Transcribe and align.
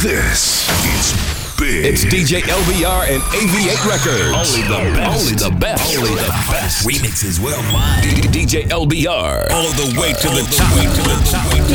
This 0.00 0.64
is 0.88 1.12
big. 1.58 1.84
It's 1.84 2.04
DJ 2.06 2.40
LBR 2.40 3.12
and 3.12 3.20
AV8 3.36 3.84
Records. 3.84 4.32
Only 4.32 4.62
the 4.66 4.80
best. 4.96 5.20
Only 5.20 5.34
the 5.34 5.50
best. 5.60 5.94
Only 5.98 6.14
the 6.14 6.32
best. 6.48 6.88
Remixes 6.88 7.38
worldwide. 7.38 8.02
D- 8.02 8.22
DJ 8.32 8.64
LBR. 8.70 9.50
All 9.50 9.68
the 9.76 9.92
way 10.00 10.14
to 10.14 10.28
the 10.32 10.42
top. 10.56 10.72
Way 10.74 10.88
to 10.88 11.02
the 11.04 11.20
top. 11.28 11.44
Way 11.52 11.60
to 11.60 11.74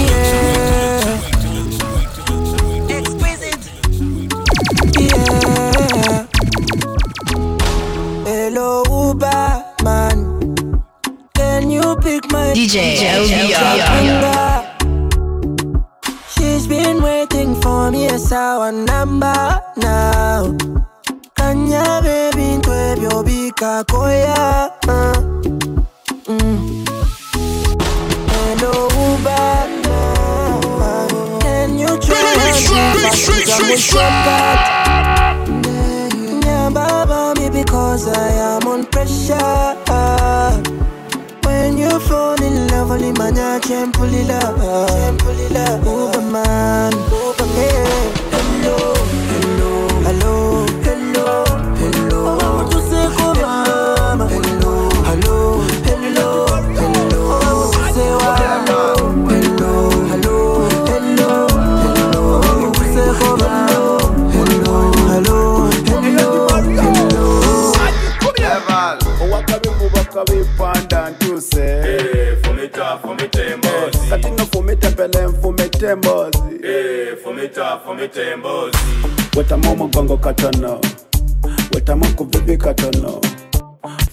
the 1.53 1.69
top. 1.77 2.01
Exquisite. 2.89 3.63
Yeah. 4.97 6.25
Hello, 8.25 8.81
Uber 8.89 9.53
man. 9.83 10.17
Can 11.35 11.69
you 11.69 11.95
pick 12.01 12.31
my 12.31 12.53
DJ 12.55 12.97
LBR? 13.05 14.44
For 17.65 17.89
me, 17.91 18.03
yes, 18.03 18.31
our 18.31 18.71
number 18.71 19.33
now. 19.77 20.53
Kanya 21.33 21.99
baby, 22.05 22.61
ntwebyo 22.61 23.23
bikakoya. 23.25 24.69
Uh. 24.87 25.17
Mm. 26.29 26.85
Hello, 28.33 28.73
Uber 29.01 29.65
man. 29.81 31.09
Can 31.41 31.69
you 31.81 31.91
try 32.05 32.21
and 32.45 32.61
give 32.69 33.01
Nyamba 36.45 37.33
me 37.39 37.49
because 37.49 38.07
I 38.07 38.29
am 38.53 38.67
on 38.67 38.85
pressure. 38.85 39.73
When 41.65 41.79
you 41.79 41.99
fall 42.01 42.39
in 42.43 42.67
love, 42.67 42.91
only 42.91 43.11
man 43.13 43.39
I 43.39 43.59
can 43.59 43.91
pull 43.91 44.13
it 44.13 44.29
up. 44.29 44.55
Can 44.55 45.17
pull 45.17 45.39
it 45.39 45.55
up. 45.55 45.83
Uber 45.83 46.21
man, 46.21 46.93
Uber 46.93 47.45
man. 47.55 48.13
Hello. 48.29 49.24
katana 80.35 80.79
katono. 82.57 83.21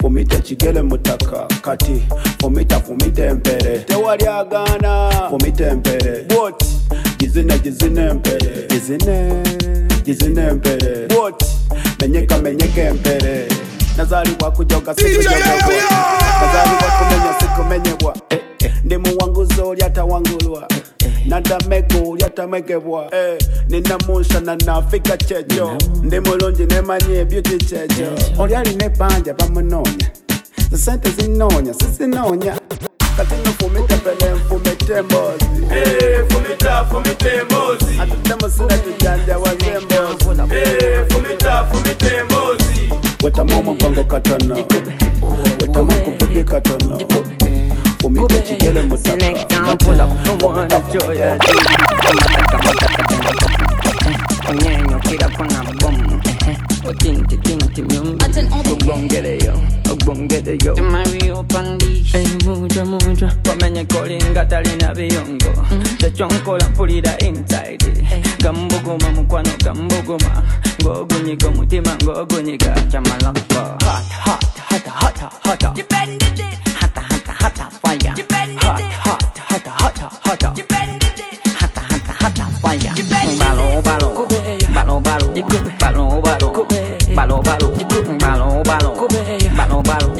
Fumite 0.00 0.38
chigele 0.42 0.82
mutaka 0.82 1.46
kati. 1.62 2.02
Fumita 2.40 2.80
fumite 2.80 3.22
empere 3.26 3.78
tewalyagana 3.78 5.10
fumite 5.30 5.70
mpere. 5.72 6.24
Bwoti 6.28 6.66
jizine 7.18 7.58
jizine 7.58 8.12
mpere. 8.12 8.66
Jizine. 8.70 9.42
Jizine 10.04 10.52
mpere. 10.52 11.06
Bwoti 11.08 11.46
menyeka 12.00 12.38
menyeka 12.38 12.80
empere 12.82 13.48
nazaliwa 13.96 14.50
kujoga 14.50 14.94
sikujogagwa 14.94 15.74
nazaliwa 16.40 16.90
kumenya 16.98 17.34
sikumenyewa 17.40 18.16
ndimuwanguzo 18.84 19.74
lyatawangulwa 19.74 20.68
nadamego 21.26 22.16
lyatamegebwa 22.16 23.04
eh. 23.14 23.20
eh 23.20 23.21
namushana 23.98 24.56
nafika 24.56 25.16
kyejo 25.16 25.78
ndi 26.02 26.20
mulungi 26.20 26.66
nemanye 26.66 27.14
ebyuti 27.18 27.56
kyejo 27.56 28.06
oli 28.38 28.54
alina 28.54 28.84
ebbanja 28.84 29.34
bamunoonya 29.34 30.10
zisente 30.70 31.10
zinoonya 31.10 31.74
sizinoonya 31.74 32.54
kati 33.16 33.34
nofumita 33.44 33.96
pene 33.96 34.32
nfumita 34.34 34.98
emboozi 34.98 35.46
eh, 35.76 36.24
fumita 36.28 36.84
fumita 36.84 37.28
emboozi 37.40 38.00
atute 38.02 38.34
musina 38.40 38.78
tujanja 38.78 39.38
waze 39.38 39.66
emboozi 39.66 40.54
eh, 40.56 41.04
fumita 41.08 41.64
fumita 41.64 42.16
emboozi 42.20 42.92
wetamu 43.24 43.58
omugongo 43.58 44.04
katono. 44.04 44.54
Wetamu 45.60 45.92
kuvugi 45.92 46.44
katono. 46.44 46.98
Fumita 48.02 48.38
kigere 48.38 48.82
mutaka 48.82 49.26
Onyanya 54.48 54.98
kira 54.98 55.28
kona 55.36 55.62
bom 55.80 56.20
Watinti 56.84 57.36
tinti 57.38 57.82
myumbi 57.82 58.24
Ogbongeleyo, 58.70 59.54
ogbongeleyo 59.92 60.76
Mario 60.90 61.42
Pandish 61.44 62.14
Ey 62.14 62.26
mudra 62.44 62.84
mudra 62.84 63.32
Wamenye 63.48 63.84
kolinga 63.84 64.44
talina 64.44 64.94
biyongo 64.94 65.66
Kyechonkola 65.98 66.68
mpulira 66.68 67.18
inside. 67.18 67.86
Gambuguma 68.42 69.10
mukwano 69.14 69.50
gambuguma 69.64 70.42
Ngogunyiga 70.82 71.48
omutima 71.48 71.96
ngogunyiga 72.02 72.70
Kyamalamba 72.90 73.78
Hot 73.84 74.12
hot 74.24 74.58
hot 74.68 74.86
hot 74.88 75.18
hot 75.62 75.74
Dependent 75.76 76.31
Balon 85.78 86.22
balon 86.22 86.52
Balon 87.14 87.42
balon 87.42 87.72
Balon 88.18 88.62
balon 88.62 88.62
Balon 88.64 89.82
balon 89.82 90.12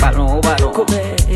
Balon 0.00 0.40
balon 0.40 0.86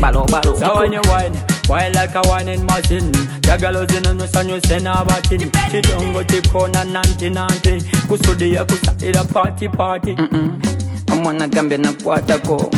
Balon 0.01 0.25
balon 0.27 0.57
So 0.57 0.75
when 0.79 0.91
you 0.93 1.01
whine 1.09 1.33
Why 1.67 1.87
like 1.89 2.13
a 2.15 2.21
whining 2.27 2.65
machine. 2.65 3.11
Jagalozi 3.41 3.99
na 4.03 4.13
nusa 4.13 4.43
nyuse 4.43 4.79
na 4.79 5.05
batini 5.05 5.51
Chidongo 5.71 6.23
chikona 6.23 6.83
nanti 6.83 7.29
nanti 7.29 7.83
Kusudia 8.07 8.65
kusatira 8.65 9.23
party 9.23 9.67
party. 9.69 10.15
Omwana 11.11 11.47
gambe 11.47 11.77
na 11.77 11.93
kwatako 11.93 12.71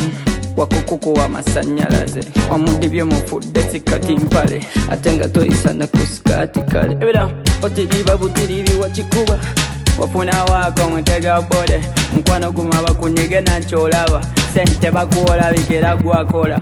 wakukuku 0.56 1.14
wamasanyalaze 1.14 2.20
wamudibye 2.50 3.04
mufudde 3.04 3.62
sikati 3.62 4.12
mpale 4.12 4.66
ate 4.90 5.12
nga 5.12 5.28
toyisana 5.28 5.86
ku 5.86 5.98
sikati 5.98 6.60
kale 6.60 6.96
era 7.08 7.30
otiriba 7.62 8.16
butiribi 8.16 8.72
wakikuba 8.82 9.38
wafuna 9.98 10.32
sente 14.54 14.90
gwakola 15.96 16.60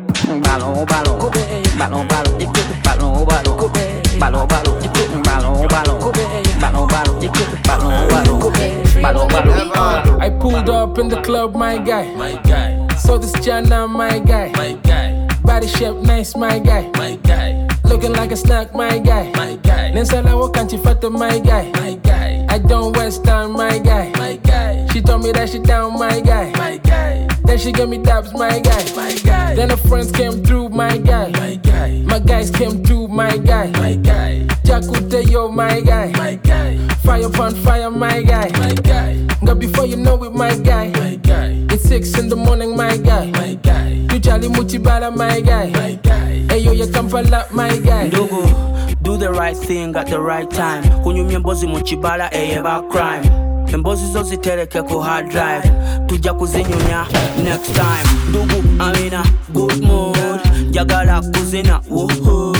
I 10.19 10.31
pulled 10.31 10.69
up 10.69 10.99
in 10.99 11.09
the 11.09 11.21
club, 11.23 11.55
my 11.55 11.79
guy. 11.79 12.13
My 12.15 12.33
guy. 12.43 12.89
So 12.97 13.19
this 13.19 13.33
Jana, 13.45 13.87
my 13.87 14.19
guy. 14.19 14.51
My 14.53 14.73
guy. 14.83 15.29
Body 15.43 15.69
shape 15.69 15.97
nice, 15.97 16.37
my 16.37 16.59
guy. 16.59 16.91
My 16.95 17.17
guy. 17.17 17.69
Looking 17.85 18.13
like 18.13 18.33
a 18.33 18.37
snack, 18.37 18.75
my 18.75 18.99
guy. 18.99 19.31
My 19.35 19.57
guy. 19.57 19.93
And 19.95 20.71
she 20.71 20.77
my 21.11 21.39
guy. 21.39 21.71
My 21.73 21.95
guy. 22.03 22.26
I 22.57 22.59
don't 22.59 22.97
waste 22.97 23.23
time, 23.23 23.53
my 23.53 23.79
guy. 23.79 24.11
my 24.17 24.37
guy, 24.37 24.87
She 24.91 25.03
told 25.03 25.23
me 25.23 25.31
that 25.33 25.51
she 25.51 25.59
down, 25.59 25.99
my 25.99 26.21
guy. 26.23 26.51
my 26.53 26.79
guy, 26.79 27.29
Then 27.45 27.59
she 27.59 27.71
gave 27.71 27.87
me 27.91 27.99
dabs, 27.99 28.33
my 28.33 28.59
guy. 28.61 28.83
my 28.97 29.13
guy, 29.23 29.55
Then 29.55 29.69
her 29.69 29.77
friends 29.77 30.11
came 30.11 30.43
through, 30.43 30.71
my 30.71 30.97
guy. 30.97 31.29
my 31.33 31.57
guy, 31.57 32.01
My 32.07 32.19
guys 32.19 32.51
came 32.51 32.83
through, 32.83 33.09
my 33.09 33.37
guy. 33.37 33.67
my 33.73 33.95
guy, 33.97 34.47
Jakute, 34.65 35.31
yo, 35.31 35.49
my 35.51 35.83
guy. 35.83 36.11
my 36.13 36.37
guy, 36.37 36.79
Fire 37.05 37.27
upon 37.27 37.55
fire, 37.57 37.91
my 37.91 38.23
guy. 38.23 38.49
my 38.59 38.73
guy, 38.73 39.27
But 39.43 39.59
before 39.59 39.85
you 39.85 39.97
know 39.97 40.25
it, 40.25 40.33
my 40.35 40.57
guy. 40.57 40.89
my 40.93 41.17
guy, 41.17 41.63
It's 41.71 41.85
six 41.87 42.19
in 42.19 42.31
the 42.31 42.37
morning, 42.37 42.75
my 42.75 42.97
guy. 42.97 43.27
my 43.33 43.53
guy, 43.63 43.89
You 44.11 44.19
jolly 44.19 44.49
muchibala, 44.49 45.15
my 45.15 45.43
guy. 45.43 45.69
my 45.73 45.93
guy. 46.03 46.47
Hey 46.49 46.61
yo, 46.61 46.73
you 46.73 46.87
come 46.91 47.11
for 47.11 47.23
my 47.53 47.77
guy. 47.77 48.09
ndugu 48.09 48.47
do 48.86 48.86
the 49.27 49.33
right 49.33 49.57
thing 49.57 49.97
at 49.97 50.07
the 50.07 50.21
right 50.21 50.49
time. 50.51 50.83
Kunyumya 51.03 51.37
embozi 51.37 51.67
mu 51.67 51.81
kibala 51.81 52.31
eh, 52.35 52.51
eyeba 52.51 52.83
crime. 52.91 53.25
Embozi 53.73 54.13
zo 54.13 54.23
zitereke 54.23 54.83
ku 54.89 55.01
hard 55.01 55.31
drive. 55.31 55.65
Tujja 56.07 56.33
kuzinyumya 56.35 57.07
next 57.45 57.75
time. 57.75 58.07
Ndugu 58.29 58.63
amina 58.79 59.25
good 59.53 59.83
mood. 59.83 60.41
Njagala 60.69 61.21
kuzina 61.21 61.81
wuhu 61.91 62.57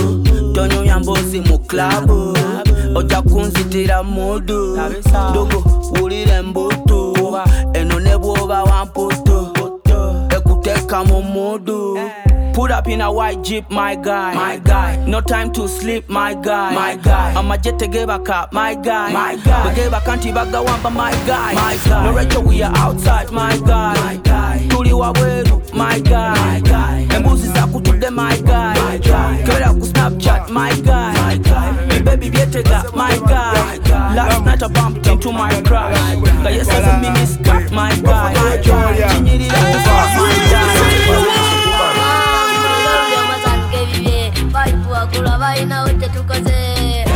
tonyumya 0.55 0.99
mbozi 0.99 1.41
mu 1.41 1.59
klabu 1.59 2.37
ojja 2.95 3.21
kunzitira 3.21 4.03
mudu 4.03 4.77
ndugu 5.31 5.63
wulira 6.01 6.33
embutu 6.35 7.13
eno 7.73 7.99
ne 7.99 8.17
bwoba 8.17 8.63
wamputu 8.63 9.47
ekuteeka 10.37 11.03
mu 11.03 11.21
mudu 11.21 11.99
Put 12.57 12.71
up 12.71 12.87
in 12.87 13.01
a 13.01 13.13
white 13.13 13.43
jeep, 13.43 13.69
my 13.69 13.93
guy. 13.93 14.33
My 14.33 14.57
guy. 14.57 14.95
No 15.05 15.21
time 15.21 15.51
to 15.53 15.67
sleep, 15.67 16.09
my 16.09 16.33
guy. 16.33 16.73
My 16.73 16.95
guy. 16.95 17.33
Amajete 17.35 17.87
geba 17.87 18.17
cap, 18.25 18.51
my 18.51 18.73
guy. 18.73 19.13
My 19.13 19.35
guy. 19.35 19.63
Bageba 19.69 20.01
kanti 20.01 20.31
bagawamba, 20.33 20.91
my 20.91 21.11
guy. 21.27 21.53
My 21.53 21.77
guy. 21.85 22.03
No 22.03 22.15
Rachel, 22.17 22.41
we 22.41 22.63
are 22.63 22.75
outside, 22.77 23.31
my 23.31 23.55
guy. 23.57 23.93
My 23.93 24.15
guy. 24.23 24.65
Tuli 24.69 24.89
wabweru, 24.89 25.61
my 25.71 25.99
guy. 25.99 26.33
My 26.33 26.59
guy. 26.61 27.05
Embuzi 27.15 27.47
za 27.53 27.67
kutude, 27.67 28.09
my 28.09 28.35
guy. 28.41 28.73
My 28.73 28.97
guy. 28.97 29.43
Kera 29.45 29.69
ku 29.73 29.85
Snapchat, 29.85 30.49
my 30.49 30.73
guy. 30.81 31.13
My 31.13 31.37
guy. 31.37 31.71
Me 31.89 32.01
baby 32.01 32.31
byetega, 32.31 32.91
my 32.95 33.17
guy. 33.29 33.77
Last 34.15 34.43
night 34.45 34.63
I 34.63 34.67
bumped 34.67 35.05
into 35.05 35.31
my 35.31 35.61
crush. 35.61 35.95
Kayesaza 36.43 36.97
miniskirt, 37.01 37.71
my 37.71 37.93
guy. 38.01 38.33
Chinyirira 38.63 39.61
kufa, 39.71 39.93
my 40.17 40.35
guy. 40.49 41.46
Kulwa 45.13 45.37
balina 45.37 45.83
ute 45.85 46.07
tukoze 46.09 47.06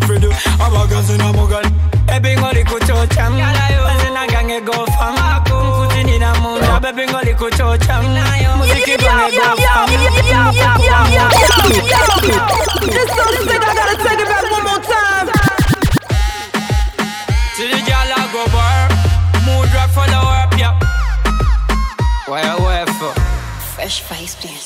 boom 0.00 0.02
a 0.02 0.18
boom 0.18 0.20
a 0.20 0.28
fidu. 0.28 0.30
Abagazi 0.58 1.18
na 1.18 1.32
mogan. 1.32 1.64
Baby 2.06 2.36
ngoli 2.36 2.64
kuchocha 2.64 3.30
Mazina 3.30 4.26
gange 4.28 4.60
go 4.60 4.86
fam 4.86 5.14
Mkutini 5.44 6.18
na 6.18 6.34
munda 6.34 6.80
Baby 6.80 7.06
ngoli 7.06 7.34
kuchocha 7.34 8.02
Muziki 8.56 8.96
gange 8.96 9.36
go 9.36 9.56
fam 9.56 9.88
This 12.84 13.08
song 13.08 13.34
is 13.34 13.48
I 13.48 13.74
gotta 13.74 13.96
take 14.04 14.20
it 14.20 14.28
back 14.28 14.50
one 14.52 14.64
more 14.64 14.82
time. 14.84 15.28
See 17.54 17.68
the 17.68 17.78
girl 17.88 18.12
a 18.12 18.20
go 18.32 18.44
bar 18.52 18.88
Mood 19.46 19.72
rock 19.74 19.90
for 19.90 20.06
the 20.06 20.16
up, 20.16 20.54
yeah 20.58 20.78
Why 22.26 22.42
you 22.42 22.92
for? 22.92 23.14
Fresh 23.74 24.00
Face 24.02 24.36
Music. 24.44 24.63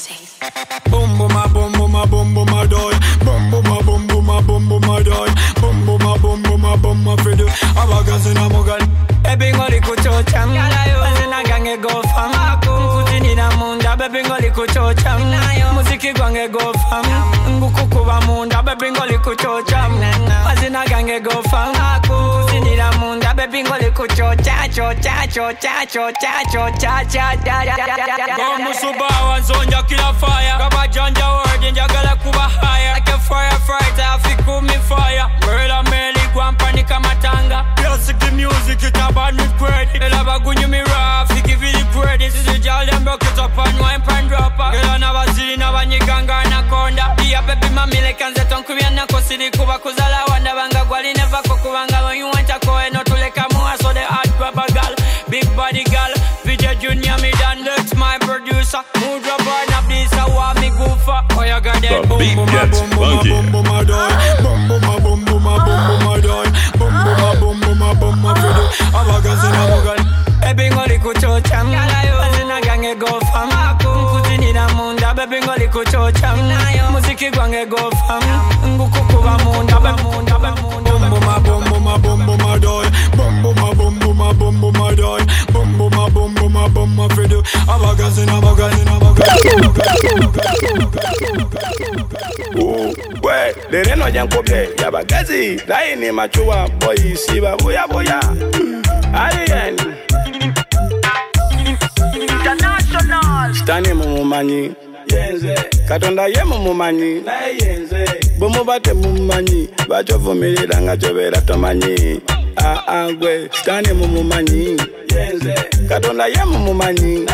Boom 7.49 7.77
a 7.77 7.77
fidu. 7.77 7.81
Abagazi 7.81 8.35
na 8.35 8.49
mogan. 8.49 8.81
Baby 9.23 9.53
ngoli 9.53 9.81
kuchocha 9.81 10.47
Mazina 10.47 11.43
gange 11.45 11.77
go 11.83 12.03
fam. 12.03 12.33
Mkutini 12.63 13.35
na 13.35 13.51
munda 13.57 13.97
Baby 13.97 14.23
ngoli 14.23 14.51
kuchocha 14.51 15.19
Muziki 15.75 16.13
gwange 16.13 16.49
go 16.49 16.73
fam. 16.73 17.05
Ngukukuba 17.51 18.21
munda 18.27 18.63
Baby 18.63 18.91
ngoli 18.93 19.19
kuchocha 19.19 19.89
Mazina 20.45 20.85
gange 20.87 21.21
go 21.21 21.43
fam. 21.51 21.75
Mkutini 22.05 22.77
na 22.77 22.93
munda 22.93 23.35
Baby 23.35 23.63
ngoli 23.65 23.91
kuchocha 23.91 24.69
Chocha 24.69 25.27
chocha 25.27 25.87
chocha 25.87 26.33
chocha 26.53 27.05
chocha 27.05 28.37
Bamusubawa 28.39 29.39
nzonja 29.41 29.83
kila 29.83 30.15
fire. 30.15 30.55
Kama 30.59 30.89
janja 30.89 31.29
word 31.29 31.65
njagala 31.73 32.17
kuba 32.17 32.49
higher. 32.49 32.95
Like 32.95 33.09
a 33.13 33.19
firefighter 33.19 34.05
afiku 34.15 34.63
mi 34.63 34.79
fire. 34.89 35.27
Murder 35.47 35.83
meli 36.29 36.35
gwampani 36.35 36.85
kama 36.85 37.15
tanga 37.17 37.65
Classic 37.77 38.19
the 38.19 38.31
music 38.33 38.83
it 38.83 38.97
a 38.97 39.13
bad 39.13 39.35
with 39.37 39.53
credit 39.59 40.03
Ela 40.03 40.25
bagunyu 40.25 40.69
mi 40.69 40.79
rough 40.79 41.31
He 41.35 41.43
give 41.43 41.63
you 41.63 41.73
the 41.73 41.85
credit 41.93 42.33
See 42.33 42.43
the 42.53 42.59
girl 42.59 42.87
them 42.87 43.05
broke 43.05 43.23
it 43.25 43.39
up 43.39 43.57
and 43.59 43.81
wine 43.81 44.01
pan 44.03 44.29
dropper 44.29 44.71
Girl 44.73 44.91
on 44.91 45.03
a 45.03 45.33
zili 45.33 45.57
na 45.57 45.73
banyiganga 45.73 46.37
anaconda 46.39 47.17
Iya 47.25 47.43
baby 47.47 47.69
mami 47.75 48.01
like 48.03 48.21
anze 48.25 48.45
tonkumya 48.49 48.91
nako 48.91 49.21
sidi 49.21 49.51
kuba 49.51 49.79
kuzala 49.79 50.25
wanda 50.31 50.55
banga 50.55 50.85
gwali 50.85 51.15
never 51.15 51.43
kokubanga 51.49 52.05
When 52.07 52.19
you 52.19 52.27
want 52.27 52.51
a 52.51 52.59
koe 52.61 52.89
no 52.93 53.03
tuleka 53.05 53.47
mua 53.53 53.77
So 53.81 53.93
the 53.93 54.03
hard 54.05 54.31
grabber 54.39 54.67
girl 54.73 54.95
Big 55.31 55.47
body 55.57 55.85
girl 55.85 56.13
VJ 56.45 56.81
Junior 56.81 57.17
me 57.21 57.31
done 57.33 57.65
That's 57.65 57.95
my 57.95 58.19
producer 58.19 58.83
Mood 59.01 59.25
rubber 59.27 59.61
na 59.71 59.81
this 59.89 60.13
I 60.13 60.29
want 60.29 60.61
me 60.61 60.69
goofer 60.71 61.25
Oh 61.37 61.43
you 61.43 61.61
got 61.61 61.83
that 61.83 62.03
The 62.03 62.09
boom 62.09 62.19
beat 62.19 62.37
boom 62.37 62.47
gets 62.47 62.81
boom 62.81 62.91
boom 62.91 63.03
a 63.03 63.17
funky. 63.17 63.29
boom 63.31 63.47
boom 63.53 63.67
a 63.75 63.85
doy. 63.85 64.43
Boom 64.43 64.69
boom 64.69 64.83
a 65.49 65.65
boom 65.65 65.81
boom 65.89 66.07
a 66.13 66.21
boom 66.79 66.79
boom 66.79 66.93
a. 66.95 67.35
Boom 67.39 67.83
a 67.83 67.95
boom 68.01 68.23
a 68.27 68.35
boom 68.35 68.59
a 68.95 69.69
mogan. 69.71 70.01
Baby 70.41 70.71
ngoli 70.71 70.99
kuchocha 70.99 71.65
Mazina 71.65 72.61
gange 72.61 72.95
go 72.95 73.21
fam. 73.33 73.51
Mkutini 73.79 74.53
na 74.53 74.69
munda 74.69 75.15
Baby 75.15 75.41
ngoli 75.41 75.69
kuchocha 75.69 76.37
Muziki 76.93 77.31
gwange 77.31 77.67
go 77.67 77.91
fam. 78.07 78.23
Ngukukuba 78.67 79.39
munda 79.45 79.81
Bamunda 79.81 80.39
bamunda 80.39 80.88
bum 81.11 81.21
bum 81.21 81.29
a 81.29 81.41
bum 81.41 81.65
bum 81.65 81.87
a 81.87 81.99
bum 81.99 82.27
bum 82.27 82.41
a 82.41 82.59
doy 82.59 82.87
bum 83.17 83.43
bum 83.43 83.59
a 83.59 83.75
bum 83.75 83.99
bum 83.99 84.21
a 84.21 84.35
bum 84.35 84.61
bum 84.61 84.77
a 84.83 84.97
doy 84.97 85.21
bum 85.53 85.79
bum 85.79 85.93
a 85.99 86.11
bum 86.11 86.35
bum 86.35 86.57
a 86.57 86.69
bum 86.69 87.01
a 87.01 87.09
fredo 87.15 87.43
abagazin 87.69 88.29
abagazin 88.29 88.89
abagazin 88.95 89.63
we 93.23 93.53
lere 93.71 93.97
no 93.97 94.07
yankopye 94.07 94.69
yabagazi 94.83 95.61
laini 95.69 96.13
machuwa 96.13 96.69
boyisiba 96.81 97.57
buya 97.57 97.87
buya 97.89 98.21
alien 99.15 99.77
International. 102.15 103.55
Stani 103.55 103.93
mumumanyi 103.95 104.73
katonda 105.89 106.27
ye 106.27 106.45
mumumanyi. 106.45 107.23
Bwe 108.39 108.49
muba 108.49 108.81
temumumanyi 108.81 109.69
lwakyovumilira 109.89 110.81
nga 110.83 110.97
kyobeera 110.97 111.41
tomanyi. 111.41 112.21
Aa 112.57 113.13
gwe 113.13 113.49
sitani 113.53 113.93
mumumanyi. 113.93 114.77
Katonda 115.89 116.27
ye 116.27 116.45
mumumanyi. 116.45 117.27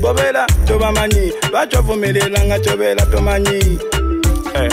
Bobeera 0.00 0.46
tobamanyi. 0.66 1.32
Lwakyovumirira 1.52 2.44
nga 2.44 2.58
kyobeera 2.58 3.06
tomanyi. 3.06 3.78
Eh, 4.54 4.70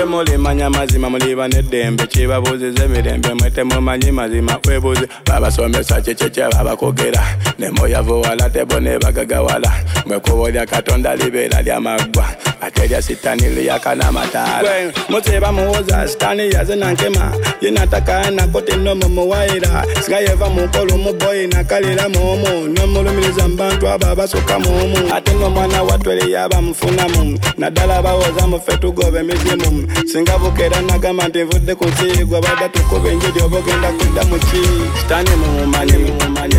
be 0.00 0.06
mulimanya 0.06 0.70
mazima 0.70 1.10
muliba 1.10 1.48
neddembe. 1.48 2.06
Kibabuuziza 2.06 2.84
emirembe 2.84 3.34
mwe 3.34 3.50
temumanyi 3.50 4.10
mazima. 4.12 4.58
Webuuze 4.68 5.08
babasomesa 5.26 6.00
kiki 6.00 6.30
kyebabakogera 6.30 7.22
nemuyavuwala 7.58 8.50
tebo 8.50 8.80
nebagagawala 8.80 9.72
mwekuba 10.06 10.50
lya 10.50 10.66
katonda 10.66 11.16
libeera 11.16 11.62
lyamaggwa 11.62 12.24
ate 12.60 12.86
lya 12.88 13.02
sitani 13.02 13.48
lyakanamataala 13.48 14.70
musiba 15.08 15.52
muwoza 15.52 16.08
sitani 16.08 16.50
yazinankema 16.50 17.32
yinatakayinako 17.60 18.60
tino 18.60 18.94
mumuwaira 18.94 19.84
sigayeva 20.04 20.48
mukola 20.50 20.94
omuboyi 20.94 21.46
nakalira 21.46 22.08
muomu 22.08 22.68
nomulumiriza 22.68 23.48
mubantu 23.48 23.88
abo 23.88 24.06
abasuka 24.06 24.58
muomu 24.58 25.14
ate 25.14 25.34
nomwana 25.34 25.82
watwere 25.82 26.30
yaba 26.30 26.62
mufunamu. 26.62 27.38
Naddala 27.58 28.02
bawoza 28.02 28.46
mufe 28.46 28.76
tugoba 28.76 29.20
emizimu 29.20 29.86
singa 30.06 30.38
bukera 30.38 30.80
nagamba 30.80 31.28
nti 31.28 31.38
nvudde 31.44 31.74
ku 31.74 31.84
nsi 31.84 32.24
gwe 32.24 32.40
badda 32.40 32.68
tukuba 32.68 33.08
enjiri 33.10 33.40
oba 33.42 33.58
ogenda 33.58 33.88
kudda 33.92 34.22
mu 34.24 34.38
ki. 34.38 34.62
Sitani 35.00 35.30
mumumanyi 35.40 35.96
mumumanyi 35.98 36.56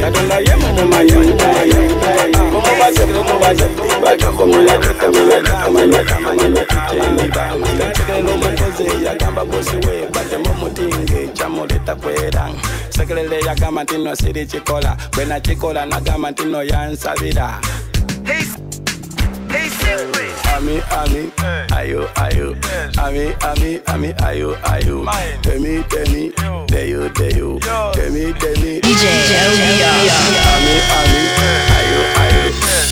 katonda 0.00 0.36
ye 0.46 0.54
mumumanyi 0.56 1.12
mumumanyi 1.12 1.74
mumuba 2.36 2.60
mubaze 2.70 3.04
mubaze 3.06 3.64
bakakomula 4.02 4.78
tutamanya 4.78 5.38
tutamanya 5.42 5.98
tutamanya 6.04 6.62
tutendiba 6.64 7.42
mugategera 7.58 8.32
omukozi 8.32 9.04
yagamba 9.04 9.44
bosi 9.44 9.76
we 9.86 10.06
batemu 10.14 10.54
mutinge 10.60 11.28
kyamuleta 11.34 11.94
kwera. 11.94 12.48
Sekerere 12.88 13.40
yagamba 13.46 13.82
nti 13.84 13.98
no 13.98 14.14
siri 14.16 14.46
kikola. 14.46 14.96
Bwe 15.12 15.24
nakikola 15.24 15.86
nagamba 15.86 16.30
nti 16.30 16.44
no 16.44 16.62
yansabira 16.62 17.60
Ami, 20.60 20.76
ami, 20.92 21.32
ayo, 21.72 22.04
ayo. 22.20 22.52
Ami, 23.00 23.32
ami, 23.40 23.80
ami, 23.88 24.12
ayo, 24.20 24.52
ayo. 24.68 25.08
Demi, 25.40 25.80
demi, 25.88 26.28
deyo, 26.68 27.08
deyo. 27.16 27.56
Demi, 27.96 28.28
demi. 28.36 28.76
DJ 28.84 29.08
Ami, 29.40 30.76
ami, 31.00 31.22
ayo, 31.80 32.00
ayo. 32.20 32.42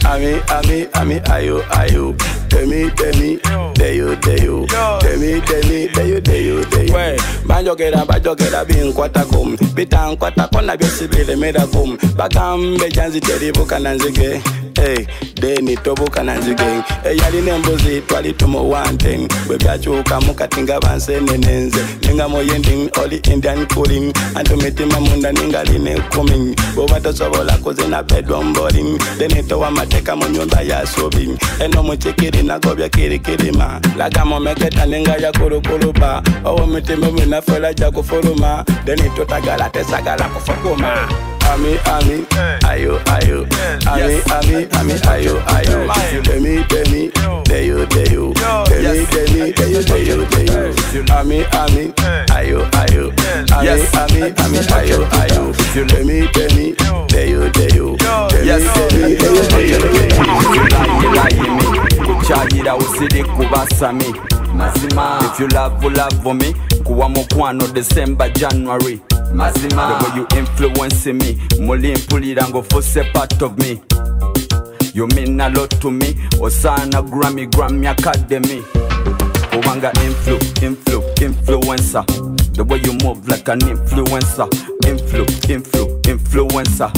Ami, 0.09 0.33
ami, 0.49 0.89
ami, 0.97 1.17
ayo, 1.29 1.61
ayo. 1.77 2.15
Demi, 2.49 2.89
demi, 2.97 3.37
deyo, 3.77 4.17
deyo. 4.17 4.65
Demi, 5.05 5.37
demi, 5.45 5.89
deyo, 5.93 6.21
deyo, 6.25 6.65
deyo. 6.73 6.95
We, 6.97 7.17
banjogera, 7.45 8.07
banjogera 8.09 8.65
binkwata 8.65 9.25
kum. 9.29 9.57
Bitankwata 9.77 10.49
kona 10.49 10.75
byosibile 10.77 11.37
mera 11.37 11.67
kum. 11.67 11.99
Bagambe 12.17 12.89
janzi 12.91 13.21
teribuka 13.21 13.79
na 13.79 13.93
nzige. 13.95 14.41
hey, 14.81 15.07
deni 15.41 15.77
tobuka 15.77 16.23
na 16.23 16.35
nzige 16.35 16.63
hey, 17.03 17.17
yalina 17.19 17.55
embuzi 17.55 18.01
twalituma 18.01 18.61
wanting 18.61 19.29
webyakyukamu 19.49 20.35
katinga 20.35 20.81
bansenenenze 20.81 21.79
ninga 22.09 22.29
moyending 22.29 22.91
oli 23.03 23.17
indian 23.17 23.67
cooling. 23.67 24.13
Antumitima 24.35 25.01
munda 25.01 25.33
ningaline 25.33 26.01
coming. 26.11 26.55
Bwoba 26.75 27.01
tosobola 27.01 27.57
kuzina 27.59 28.03
bedomboling 28.03 28.99
denitowa 29.19 29.71
mateka 29.71 30.17
mu 30.17 30.29
nyumba 30.29 30.61
yasubi 30.63 31.39
eno 31.61 31.83
muchikiri 31.83 32.43
nagobya 32.43 32.89
kirikirima 32.89 33.81
laga 33.97 34.25
momeketa 34.25 34.87
ninga 34.87 35.17
yakulukuluba 35.17 36.23
owo 36.45 36.67
mitima 36.67 37.11
mwinafela 37.11 37.75
jakufuluma 37.75 38.65
denitotagala 38.85 39.71
tesagala 39.71 40.25
kufukuma. 40.29 41.09
Ami 41.53 41.79
ami 41.95 42.17
ayo 42.69 43.01
ayo. 43.17 43.47
Ami 43.87 44.21
ami 44.37 44.67
ami 44.79 44.95
ayo 45.09 45.35
ayo. 45.57 45.79
Demi 46.23 46.65
demi 46.69 47.11
deyo 47.49 47.87
deyo. 47.87 48.33
Demi 48.69 49.07
demi 49.13 49.53
deyo 49.53 49.81
deyo 49.83 50.17
deyo. 50.31 50.61
Ami 51.19 51.45
ami 51.53 51.93
ayo 52.37 52.61
ayo. 52.83 53.13
Ami 53.57 53.83
ami 54.01 54.21
ami 54.45 54.59
ayo 54.77 55.01
ayo. 55.23 55.53
Demi 55.75 56.29
demi 56.35 56.75
deyo 57.09 57.49
deyo. 57.57 57.97
Demi 58.31 58.69
demi 58.91 59.17
deyo 59.17 59.43
deyo 59.53 59.79
deyo. 59.93 60.23
Kukyayira 62.07 62.77
usiri 62.77 63.25
kubasami. 63.25 64.15
Mazima 64.55 65.19
if 65.23 65.41
you 65.41 65.49
love 65.49 65.83
love 65.97 66.35
me. 66.35 66.55
Kuwa 66.85 67.09
mukwano 67.09 67.67
december 67.75 68.31
january 68.33 69.01
mazima. 69.35 69.99
The 69.99 70.05
way 70.05 70.17
you 70.17 70.27
influencing 70.39 71.19
me 71.19 71.39
muli 71.61 71.93
mpulira 71.97 72.49
ngofuse 72.49 73.05
part 73.13 73.43
of 73.43 73.59
me. 73.59 73.81
You 74.95 75.07
mean 75.09 75.41
a 75.41 75.49
lot 75.49 75.81
to 75.81 75.91
me 75.91 76.15
osana 76.41 77.03
grammy 77.03 77.47
grammy 77.47 77.87
academy. 77.87 78.63
Kubanga 79.51 79.93
influ 79.93 80.39
influ 80.63 81.03
influencer. 81.21 82.05
The 82.55 82.65
way 82.65 82.81
you 82.85 82.93
move 83.05 83.29
like 83.29 83.49
an 83.49 83.61
influencer. 83.61 84.49
Influ 84.87 85.25
influ 85.49 86.01
influencer. 86.09 86.91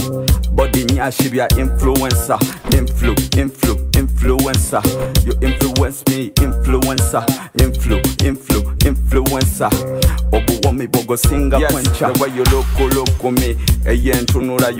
Body 0.53 0.85
nyashi 0.85 1.29
bya 1.29 1.49
influencer. 1.59 2.39
Influ 2.71 3.15
influ 3.37 3.77
influencer. 3.93 4.83
You 5.27 5.35
influence 5.43 6.03
me 6.09 6.31
influencer. 6.37 7.25
Influ 7.59 8.01
influ 8.27 8.73
influencer. 8.87 9.71
Obuwomi 10.33 10.87
bogosinga 10.87 11.59
yes, 11.59 11.73
kwencha 11.73 12.13
the 12.13 12.21
way 12.23 12.31
you 12.37 12.45
look 12.45 12.95
look 12.95 13.33
me. 13.33 13.57
Eyentunula 13.85 14.73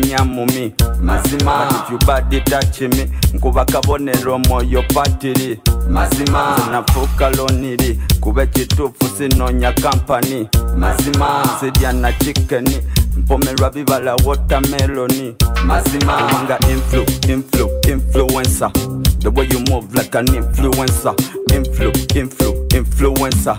nyamu 0.00 0.46
me. 0.46 0.72
Mazima. 1.02 1.68
But 1.68 1.72
if 1.72 1.90
you 1.90 1.98
body 2.06 2.40
touch 2.40 2.80
me 2.80 3.08
nkuba 3.34 3.64
kabonero 3.64 4.38
moyo 4.38 4.82
patiri 4.94 5.60
mazima. 5.90 6.56
Nafuuka 6.70 7.30
loniri 7.30 8.00
kuba 8.20 8.42
ekituufu 8.42 9.08
sinonya 9.18 9.72
kampani 9.72 10.48
mazima. 10.76 11.44
Sirya 11.60 11.92
na 11.92 12.12
chikeni 12.12 12.78
mpomerwa 13.16 13.70
bibala 13.70 14.14
watermeloni. 14.24 15.34
Mazima. 15.64 16.12
Kubanga 16.12 16.58
influ 16.70 17.04
influ 17.32 17.70
influencer 17.92 18.70
the 19.20 19.30
way 19.30 19.46
you 19.50 19.60
move 19.70 19.94
like 19.94 20.14
an 20.14 20.26
influencer 20.26 21.14
influ 21.54 21.90
influ 22.14 22.54
influencer 22.76 23.56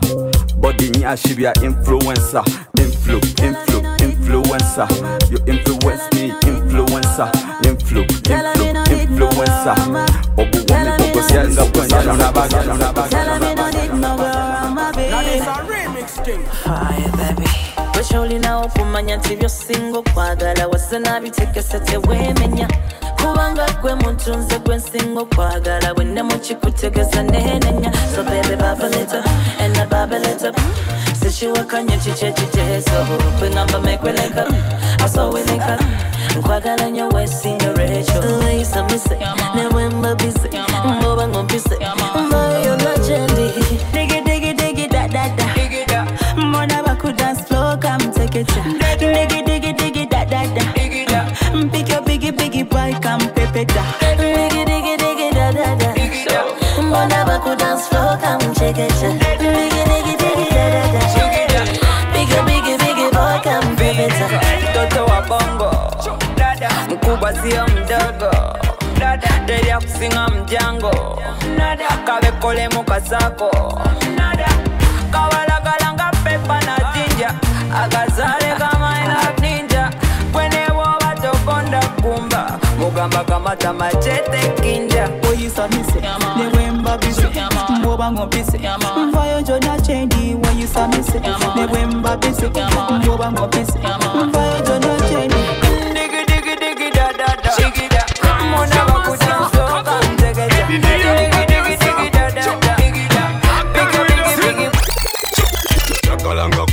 body 0.61 0.89
nyashi 0.89 1.33
bya 1.35 1.53
influencer 1.63 2.43
influ 2.81 3.17
influ 3.17 3.79
influencer 4.03 4.87
you 5.31 5.39
influence 5.45 6.03
me 6.15 6.33
influencer 6.47 7.31
influ 7.67 8.01
influ 8.01 8.35
influencer 9.01 9.75
obuwomi 10.37 10.91
bugosenga 10.97 11.65
Fire, 16.63 17.11
baby. 17.17 17.68
Wekyolinawo 18.09 18.65
okumanya 18.65 19.17
nti 19.17 19.35
byosinga 19.35 19.97
okwagala 19.99 20.67
wase 20.67 20.99
nabitekese 20.99 21.79
teweemenya 21.79 22.67
kubanga 23.21 23.65
gwe 23.81 23.95
muntu 23.95 24.33
nze 24.37 24.59
gwe 24.59 24.75
nsinga 24.75 25.19
okwagala 25.21 25.93
bwenne 25.93 26.23
mukikutegeza 26.23 27.23
so 28.15 28.23
bebe 28.23 28.55
babaleta 28.55 29.23
ena 29.63 29.85
babaleta 29.85 30.51
sikiwakanya 31.21 31.97
kiki 31.97 32.25
ekiteeso 32.25 33.05
kwengamba 33.39 33.79
mekweleka 33.79 34.45
asoweleka 35.05 35.77
nkwagala 36.37 36.89
nyo 36.91 37.09
wesinga 37.09 37.73
recho 37.73 38.23
eisamise 38.51 39.17
newembabise 39.55 40.49
mboba 40.97 41.27
ngompise 41.27 41.77
mbayo 42.27 42.75
najendi 42.75 43.28
kamtekecha 48.45 49.27
digi 49.27 49.41
digi 49.43 49.73
digi 49.73 50.05
da 50.09 50.23
da 50.25 50.41
da. 50.55 50.63
Mm, 51.53 51.71
pick 51.71 51.89
your 51.89 52.01
biggie 52.01 52.31
biggie 52.31 52.63
boy 52.63 52.93
kampepeta 53.01 53.83
digi 54.17 54.63
digi 54.65 54.95
digi 54.97 55.29
da. 55.33 55.51
Da 55.51 55.75
da 55.75 55.93
mbona 56.81 57.17
mm, 57.19 57.27
bakudance 57.27 57.89
flow 57.89 58.17
kamchekecha 58.21 59.09
digi 59.39 59.83
digi 59.91 60.15
digi 60.21 60.47
da. 60.55 60.65
Da 60.71 60.83
da 60.93 61.61
pick 62.13 62.29
your 62.29 62.43
biggie 62.47 62.77
biggie 62.77 63.11
boy 63.11 63.39
kampepeta 63.43 64.27
mtoto 64.63 65.05
wa 65.05 65.21
bongo. 65.21 65.71
Mkubwa 66.89 67.33
sio 67.33 67.65
mdogo. 67.67 68.31
Teria 69.45 69.79
kusinga 69.79 70.27
mjango. 70.27 71.21
Kabekolemu 72.05 72.83
kasako 72.83 73.49
kawalagalanga 73.51 74.18
jinja 77.69 77.83
akazale 77.83 78.55
kamaina 78.59 79.17
ninja. 79.41 79.91
Kwenewoba 80.33 81.15
tokonda 81.21 81.79
kumba. 82.01 82.59
Mugamba 82.79 83.23
kamata 83.23 83.73
machete 83.73 84.51
kinja. 84.61 85.09
Oyisamise 85.29 86.01
newembabise 86.37 87.27
mboba 87.79 88.11
ngompise 88.11 88.59
mvayo 89.07 89.41
jona 89.41 89.81
chendi 89.81 90.37
woyisamise 90.43 91.21
newembabise 91.55 92.49
mboba 93.03 93.31
ngompise 93.31 93.79
mvayo 94.25 94.59
jona 94.67 94.99
chendi. 95.09 95.35
Digi 95.93 96.25
digi 96.27 96.55
digi 96.59 96.89
da 96.91 97.13
da 97.13 97.35
da. 97.43 97.55
Digida 97.57 98.05
mona 98.51 98.85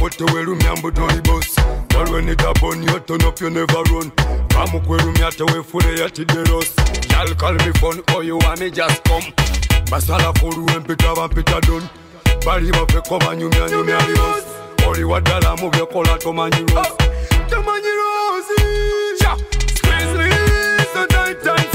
yakalanga 0.07 0.19
kote 0.19 0.25
welumya 0.35 0.77
mbu 0.77 0.91
toli 0.93 1.21
bosi 1.21 1.61
walwenitapon 1.97 2.83
yo 2.85 2.99
turn 3.01 3.23
up 3.25 3.41
you 3.41 3.51
never 3.51 3.83
run. 3.93 4.11
Kamukwerumya 4.49 5.33
tewefule 5.33 6.01
yatidde 6.01 6.45
rosi 6.51 6.73
yal 7.11 7.35
call 7.37 7.55
me 7.55 7.73
phone 7.81 8.03
oh 8.15 8.21
you 8.23 8.39
want 8.39 8.61
me 8.61 8.71
just 8.71 9.03
come. 9.05 9.33
Basala 9.91 10.33
fulu 10.39 10.67
empita 10.71 11.15
bampita 11.15 11.61
don 11.67 11.83
bali 12.45 12.71
bafeko 12.73 13.19
banyumyanyumya 13.19 13.99
lirosi 14.07 14.47
oli 14.89 15.05
waddala 15.05 15.57
mu 15.57 15.71
byekola 15.71 16.19
tomanyi 16.19 16.67
rosi 16.75 16.93
tomanyi 17.51 17.89
rosi 17.99 18.63
Ja, 19.21 19.37
squeeze 19.75 20.19
me 20.19 20.31
so 20.95 21.07
tight 21.07 21.47
and 21.47 21.65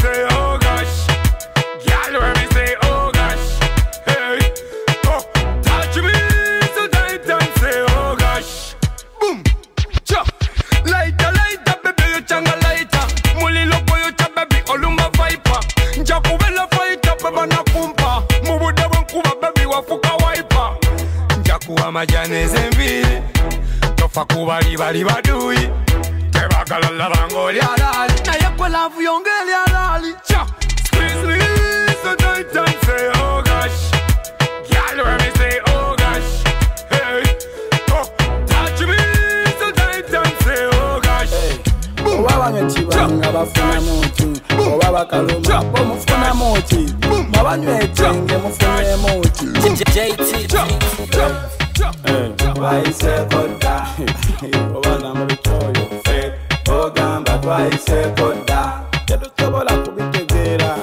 when 35.03 35.17
me 35.17 35.29
say 35.37 35.59
oh 35.67 35.95
gosh. 35.97 36.31
Hey. 36.91 37.23
Oh 37.89 38.05
Touch 38.47 38.81
me 38.87 38.97
so 39.59 39.71
tight 39.71 40.13
and 40.13 40.35
say 40.43 40.69
oh 40.71 40.99
gosh. 41.01 41.35
Oba 42.05 42.33
banywa 42.39 42.63
kibanga 42.71 43.31
bafunamu 43.31 44.01
ki 44.15 44.27
oba 44.59 44.87
bakaluma 44.91 45.63
bo 45.71 45.85
mufunamu 45.85 46.61
ki 46.69 46.81
babanywa 47.31 47.81
ekenge 47.83 48.37
mufunemu 48.37 49.21
ki 49.21 49.45
wayisekoda 52.61 53.87
obanama 54.75 55.25
bitoyo 55.25 55.85
fe. 56.03 56.33
Ogamba 56.71 57.37
twayisekoda 57.37 58.81
tetusobola 59.05 59.71
kubitegeera 59.77 60.75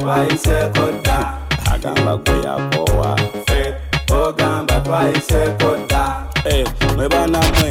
twayisekoda 0.00 1.34
agamba 1.74 2.16
gweyakowa 2.16 3.16
fe. 3.46 3.74
Ogamba 4.14 4.80
twayisekoda 4.80 6.22
eh, 6.44 6.66
mwe. 6.96 7.08
Banamwe 7.08 7.70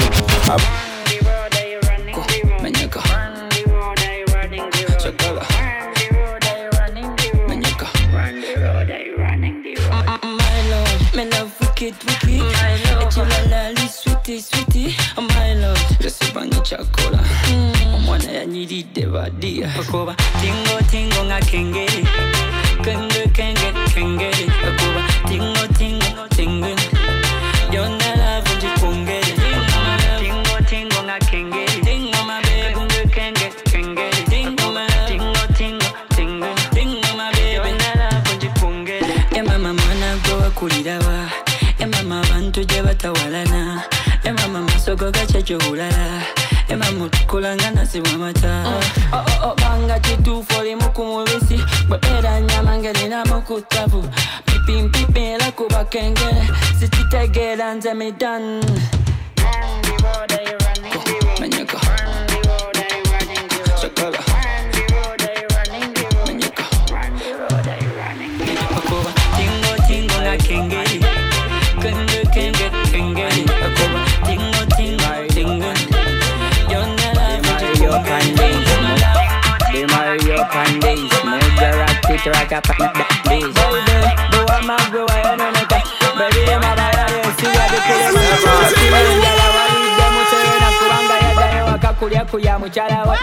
sweetie, 14.41 14.41
sweetie. 14.41 14.95
My 15.17 15.53
lord, 15.53 15.77
resibanye 15.99 16.59
chakola. 16.63 17.19
Mm. 17.49 17.95
Omwana 17.95 18.31
yanyiridde 18.31 19.05
badia. 19.05 19.67
Bakoba 19.77 20.15
tingo 20.41 20.81
tingo 20.91 21.25
nga 21.25 21.39
kengeri. 21.39 22.07
Kenge 22.83 23.27
kenge 23.33 23.73
kengeri. 23.93 24.32
Masogo 45.53 45.59
gakyejo 45.59 45.59
bulala. 45.69 46.21
Emama 46.69 47.05
otukulanga 47.05 47.71
nasibwa 47.71 48.11
mata. 48.17 48.63
Oh, 48.65 49.17
oh, 49.17 49.49
oh, 49.49 49.55
banga 49.55 49.99
kituufu 49.99 50.59
olimu 50.59 50.89
ku 50.93 51.03
mubisi 51.03 51.59
bwebeera 51.87 52.41
nyama 52.41 52.77
ngerinamu 52.77 53.41
ku 53.45 53.61
ttabu 53.61 54.03
pipimpipi 54.45 55.19
era 55.19 55.51
kuba 55.51 55.85
kengere 55.85 56.47
sikitegeera 56.79 57.73
nze 57.75 57.93
midan 57.93 58.63
Menyeka. 61.39 61.77
Chakala. 63.81 64.32
chapa 82.61 82.75
y 82.77 82.83
da 82.83 83.07
Baby, 83.25 83.53
tú 84.31 84.53
amas 84.53 84.89
hueva, 84.91 85.23
yo 85.23 85.37
no 85.37 85.51
neta 85.51 85.83
Baby, 86.17 86.51
yo 86.51 86.59
me 86.59 86.67
baila 86.75 87.05
de 87.05 87.23
siga 87.37 87.63
de 87.71 87.77
que 87.77 88.03
yo 88.03 88.11
me 88.13 88.23
kulyakulya 91.99 92.59
mukyalawe 92.59 93.17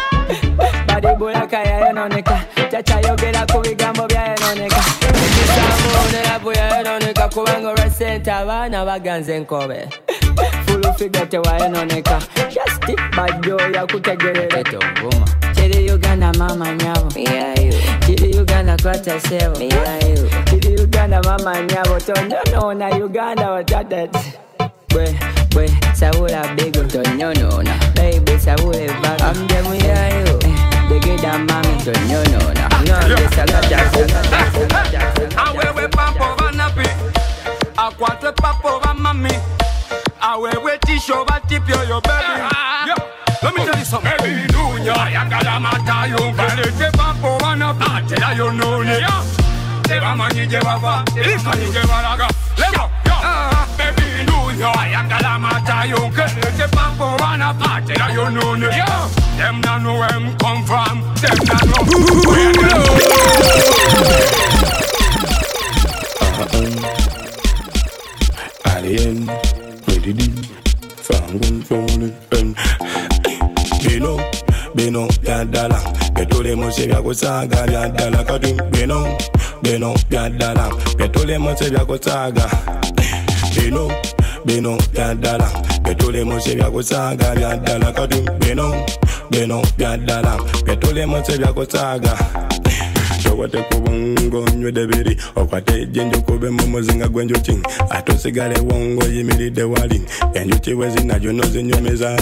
balibulaka 0.86 1.58
yayononeka 1.58 2.40
takyayogera 2.70 3.46
ku 3.52 3.60
bigambo 3.60 4.06
byayononeka 4.06 4.80
ekisambuonerabu 5.26 6.52
yayononeka 6.52 7.28
kubanga 7.28 7.68
olwesente 7.68 8.32
abaana 8.32 8.84
baganza 8.84 9.34
enkobe 9.34 9.88
fulufiga 10.66 11.26
tewayononeka 11.26 12.18
just 12.48 12.86
bajoya 13.16 13.86
kutegerera 13.86 14.62
tovuma 14.64 15.26
kiri 15.70 15.92
uganda 15.92 16.32
mama 16.32 16.74
nyabo. 16.74 17.08
Kiri 18.06 18.38
uganda 18.38 18.76
kwata 18.82 19.20
sebo 19.20 19.54
kiri 20.50 20.82
uganda 20.82 21.22
mama 21.22 21.62
nyabo. 21.62 22.00
Tonyonona 22.00 22.88
uganda 23.04 23.50
watatet 23.50 24.10
bwe 24.90 25.14
bwe 25.54 25.70
sabula 25.94 26.42
bigo 26.56 26.82
tonyonona 26.84 27.74
baby 27.94 28.38
sabula 28.44 28.78
evaga 28.78 29.24
amje 29.30 29.58
muyayo 29.62 30.38
degeda 30.88 31.34
eh, 31.34 31.40
mami 31.48 31.74
tonyonona 31.84 32.64
ngambe 32.82 33.28
salata 33.36 33.78
awewe 33.78 34.19
tebamanyi 50.70 50.78
gye 50.78 50.78
bava 50.80 51.04
terikanyi 51.14 51.66
gye 51.72 51.82
balaga 51.88 52.28
lego 52.58 52.84
Ah, 53.22 53.66
baby 53.76 54.24
dunya 54.26 54.70
ayagala 54.80 55.38
matayo 55.38 56.10
kelete 56.14 56.66
papo 56.74 57.16
banapi 57.18 57.64
atera 57.74 58.14
yo 58.14 58.28
none 58.28 58.70
them 59.36 59.60
na 59.60 59.78
know 59.78 59.98
where 59.98 60.08
I'm 60.14 60.36
come 60.38 60.64
from 60.64 61.02
them 61.20 61.38
na 61.48 61.58
know 61.68 61.82
where 62.28 63.50
Alien, 68.66 69.26
ready 69.88 70.12
to 70.14 70.30
Fangun, 71.06 71.56
fangun, 71.66 72.12
and 72.38 72.54
Bino, 73.82 74.16
bino, 74.74 75.08
byadala 75.22 75.78
Betulemu 76.14 76.70
se 76.72 76.86
byakusaaga 76.86 77.66
byadala 77.66 78.19
kati 78.19 78.19
bino, 78.19 78.19
Betulemu 81.50 81.58
se 81.58 81.70
byakusaaga 81.70 82.50
Bino, 83.56 83.88
bino, 84.44 84.78
byadala 84.92 85.50
Betulemu 85.82 86.40
se 86.40 86.54
byakusaaga 86.54 87.34
byadala 87.34 87.92
kati 87.92 88.20
bino, 88.38 88.86
bino, 89.30 89.62
byadala 89.76 90.38
Betulemu 90.64 91.24
se 91.26 91.38
byakusaaga 91.38 92.18
tokwate 93.22 93.62
ku 93.70 93.80
bungo 93.80 94.44
nywedde 94.56 94.86
biri. 94.86 95.16
Okwate 95.36 95.82
ejjenjo 95.82 96.20
kube 96.20 96.50
mu 96.50 96.66
muzinga 96.66 97.08
gw'enjuki 97.08 97.58
ate 97.90 98.12
osigale 98.12 98.60
wongo 98.60 99.04
oyimiridde 99.04 99.62
wali. 99.62 100.02
Enjuki 100.34 100.74
bwe 100.74 100.90
zinajyo 100.90 101.32
nozinyumiza 101.32 102.16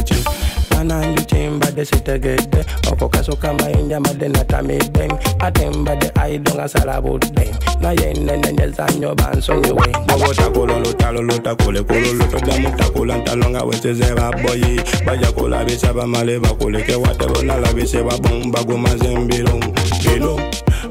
mbadde 0.84 1.84
sitegedde 1.84 2.64
oko 2.92 3.08
kasooka 3.08 3.52
mayinja 3.54 4.00
mbadde 4.00 4.28
natamidde 4.28 5.08
ate 5.38 5.70
mbadde 5.70 6.10
ayido 6.14 6.54
nga 6.54 6.68
salabudde 6.68 7.54
naye 7.80 8.14
nenenyeza 8.14 8.86
nnyo 8.86 9.14
bansonyiwe 9.14 9.86
oba 10.14 10.26
otakula 10.30 10.74
olutalo 10.74 11.22
lutakule 11.22 11.82
ku 11.82 11.92
lulu 11.92 12.24
tojjamu 12.30 12.70
takula 12.76 13.16
ntalo 13.18 13.50
nga 13.50 13.62
wesize 13.64 14.14
baboyi 14.14 14.80
bajja 15.06 15.32
kulabisa 15.32 15.92
bamale 15.92 16.38
bakuleke 16.38 16.94
wate 16.94 17.26
bonalabise 17.26 18.02
babomba 18.02 18.62
gumaze 18.62 19.12
embiro 19.12 19.60
bino 20.04 20.38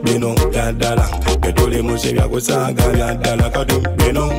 bino 0.04 0.36
byaddala 0.52 1.08
byetulimusi 1.41 2.13
byakusaaga 2.13 2.84
byaddala 2.93 3.50
kati 3.50 3.76
bino 3.97 4.32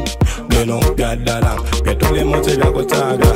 bino 0.48 0.80
byaddala 0.96 1.56
byetulimusi 1.84 2.56
byakusaaga 2.56 3.28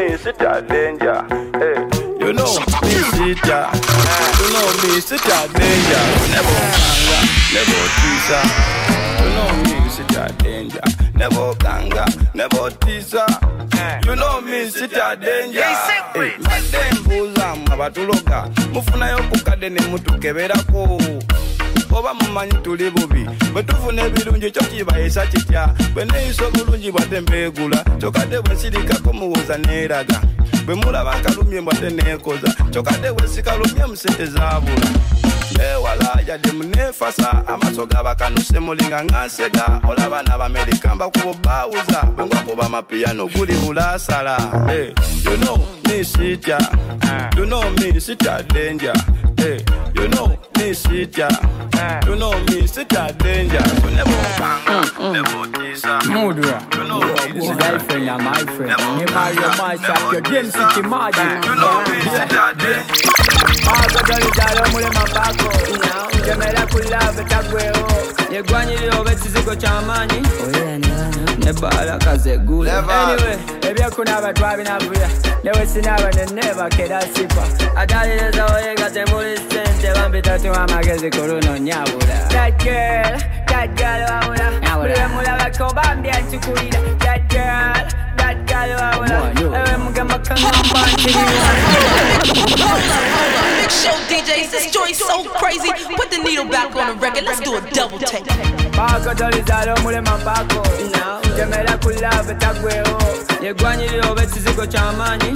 You 0.00 0.06
know 0.06 0.12
me, 0.12 0.16
sit 0.16 0.40
a 0.40 0.62
danger. 0.62 1.20
Hey, 1.60 1.76
you 2.24 2.32
know 2.32 2.54
me, 2.80 2.96
sit 3.12 3.44
a. 3.52 3.68
You 4.40 4.48
know 4.48 4.68
me, 4.80 5.00
sit 5.00 5.20
a 5.26 5.46
danger. 5.52 6.04
Never 6.32 6.56
ganga, 6.72 7.18
never 7.52 7.82
teaser. 8.00 8.44
You 9.20 9.28
know 9.36 9.50
me, 9.60 9.90
sit 9.90 10.16
a 10.16 10.32
danger. 10.42 10.80
Never 11.14 11.54
ganga, 11.56 12.06
never 12.34 12.70
teaser. 12.80 13.26
You 14.06 14.16
know 14.16 14.40
me, 14.40 14.70
sit 14.70 14.92
a 14.94 15.16
danger. 15.16 15.64
Hey, 16.14 16.32
mbadde 16.38 17.00
mbuuza 17.00 17.54
mu 17.54 17.72
abatuloga 17.72 18.48
mufunayo 18.72 19.18
ku 19.18 19.38
kadde 19.44 19.68
ne 19.68 19.80
mutukeberako 19.80 21.00
oba 21.92 22.14
mumanyi 22.14 22.52
tuli 22.62 22.90
bubi. 22.90 23.26
Bwe 23.52 23.62
tufuna 23.62 24.02
ebirungi 24.06 24.50
kyo 24.50 24.62
kibayisa 24.62 25.26
kitya? 25.26 25.74
Bwe 25.94 26.04
neeyisa 26.04 26.46
obulungi 26.46 26.92
bwadde 26.92 27.20
mbeegula 27.20 27.84
kyokadde 27.98 28.40
bwe 28.40 28.54
nsirikako 28.54 29.12
muwuza 29.12 29.58
neeraga. 29.58 30.20
Bwe 30.66 30.74
mulaba 30.74 31.18
nkalumye 31.18 31.60
mbwadde 31.60 31.90
neekoza 31.90 32.54
kyokadde 32.70 33.12
bwe 33.12 33.28
sikalumye 33.28 33.86
musente 33.86 34.26
zaabula. 34.26 34.86
Ewala 35.74 36.18
yadde 36.26 36.52
munefasa 36.52 37.46
amaaso 37.48 37.86
gabakanuse 37.86 38.58
mulinga 38.60 39.04
ngansega 39.04 39.80
olaba 39.88 40.22
n'abamerika 40.22 40.94
mbakuba 40.94 41.34
bawuza 41.44 42.02
bwe 42.16 42.26
ngwakuba 42.26 42.66
amapiyano 42.66 43.26
guli 43.26 43.52
bulasala 43.54 44.36
Hey, 44.66 44.94
you 45.24 45.36
know 45.38 45.56
me 45.86 46.04
sitya. 46.04 46.58
You 47.36 47.46
know 47.46 47.62
me 47.70 48.00
sitya 48.00 48.42
danger. 48.48 48.92
Hey, 49.36 49.58
you 49.94 50.08
know 50.08 50.38
me 50.60 50.70
sitya 50.74 51.28
eh. 51.80 52.00
you 52.06 52.16
know 52.16 52.32
me 52.44 52.62
sitya 52.68 53.16
danger. 53.18 53.62
So 53.80 53.88
never 53.96 54.10
eh, 54.10 54.38
bang 54.38 54.60
eh, 54.68 55.12
never 55.12 55.44
tisa 55.56 55.98
Mudra, 56.12 56.58
you 56.76 56.84
know 56.88 57.00
me 57.34 57.46
your 57.46 57.56
girlfriend 57.56 58.08
and 58.10 58.24
my 58.24 58.38
friend. 58.54 58.76
Me 58.98 59.04
marry 59.14 59.34
your 59.40 59.54
match 59.56 59.88
up 59.88 60.12
your 60.12 60.20
game 60.20 60.50
city 60.50 60.82
magic. 60.82 61.44
you 61.48 61.54
know 61.56 61.76
me 61.88 61.96
sitya 62.12 62.44
danger. 62.60 62.84
Mazo 63.64 64.00
dolizalo 64.08 64.62
mule 64.72 64.90
mambako 64.96 65.50
Kemera 66.24 66.66
kulave 66.66 67.24
tagweo 67.24 67.72
oh. 67.72 68.32
Yegwanyiriro 68.32 69.04
bekizigo 69.04 69.56
ky'amaanyi 69.56 70.22
nebala 71.44 71.98
kazegula 71.98 72.78
anyway 72.78 73.36
ebyekunaba 73.70 74.32
twabinavuya 74.32 75.08
newesinaba 75.44 76.10
nenebakera 76.10 77.00
sipa 77.00 77.44
atalireza 77.76 78.46
oyega 78.46 78.90
tembuli 78.90 79.36
sente 79.36 79.94
bambitatuwa 79.94 80.49
wa 80.52 80.66
magezi 80.68 81.10
kulunonyawula 81.10 82.28
That 82.28 82.64
girl, 82.64 83.18
that 83.46 83.76
girl 83.76 84.02
wawula 84.10 84.50
Bule 84.76 85.06
mulabako 85.14 85.74
bambi 85.74 86.10
anchukulira 86.10 86.80
That 86.98 87.28
girl, 87.28 87.88
that 88.16 88.36
girl 88.46 88.76
wawula 88.80 89.32
Ewe 89.40 89.76
mugamba 89.76 90.18
kanga 90.18 90.48
mpanchirira 90.48 91.50
show 93.70 93.94
DJs, 94.10 94.50
this 94.50 94.70
joint's 94.72 94.98
so 94.98 95.24
crazy. 95.24 95.70
Put 95.96 96.10
the 96.10 96.18
needle 96.18 96.44
back 96.46 96.74
on 96.76 96.98
the 96.98 97.02
record. 97.02 97.24
Let's 97.24 97.40
do 97.40 97.56
a 97.56 97.60
double 97.70 97.98
take. 97.98 98.24
Pako 98.72 99.14
tolizalo 99.14 99.76
mulema 99.82 100.18
mpako 100.18 100.62
Kemera 101.36 101.76
kulave 101.78 102.34
tagweo 102.34 102.98
Yegwanyiriro 103.42 104.14
bekizigo 104.14 104.66
ky'amaanyi 104.66 105.32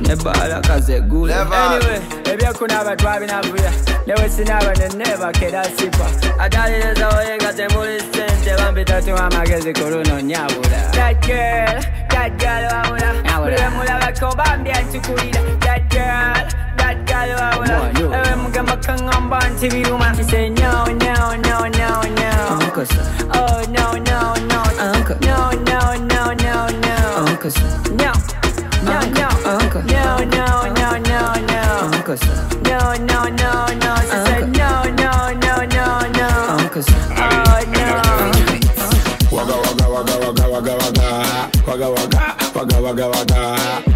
nebala 0.00 0.60
kazegula 0.60 1.40
anyway 1.40 2.00
ebyekunaba 2.32 2.96
twabinavuya 2.96 3.72
newesinaba 4.06 4.74
nenebakera 4.74 5.64
sipa 5.64 6.06
atalireza 6.38 7.08
oyega 7.08 7.52
tembuli 7.52 8.00
sente 8.00 8.56
bambitatuwa 8.56 9.24
amagezi 9.24 9.72
kuluno 9.72 10.20
nyabula. 10.20 10.90
That 10.92 11.26
girl, 11.26 11.82
that 12.10 12.38
girl 12.38 12.64
wabula 12.72 13.12
Buli 13.42 13.56
mulabako 13.76 14.36
bambya 14.36 14.82
ntukulira 14.82 15.40
That 15.60 15.90
girl, 17.12 17.28
that 17.28 17.38
girl 17.58 17.60
wabula 17.60 18.16
Ewe 18.26 18.36
mugamba 18.36 18.76
kangamba 18.76 19.38
nti 19.48 19.68
biruma 19.70 20.14
Say 20.30 20.48
no, 20.50 20.84
no, 20.86 21.36
no, 21.36 21.68
no, 21.68 22.02
no 22.18 22.30
Oh 23.34 23.62
no, 23.70 23.92
no, 24.08 24.34
no 24.50 24.62
No, 25.20 25.50
no, 25.68 25.80
no, 26.10 26.22
no, 26.34 26.68
no 26.68 26.96
No 27.92 28.12
no, 28.82 29.00
no, 29.12 29.28
no, 29.84 30.24
no, 30.24 30.46
no, 30.68 30.88
no, 30.98 31.20
no. 31.46 31.62
No, 32.68 32.78
no, 32.96 33.18
no, 33.28 33.50
no. 33.82 33.92
She 34.02 34.16
said 34.26 34.44
no, 34.52 34.70
no, 35.02 35.12
no, 35.44 35.54
no, 35.66 35.86
no. 36.16 36.28
Oh 37.16 37.20
no. 37.72 37.86
Wagga 42.54 42.80
wagga 42.80 43.06
wagga, 43.08 43.40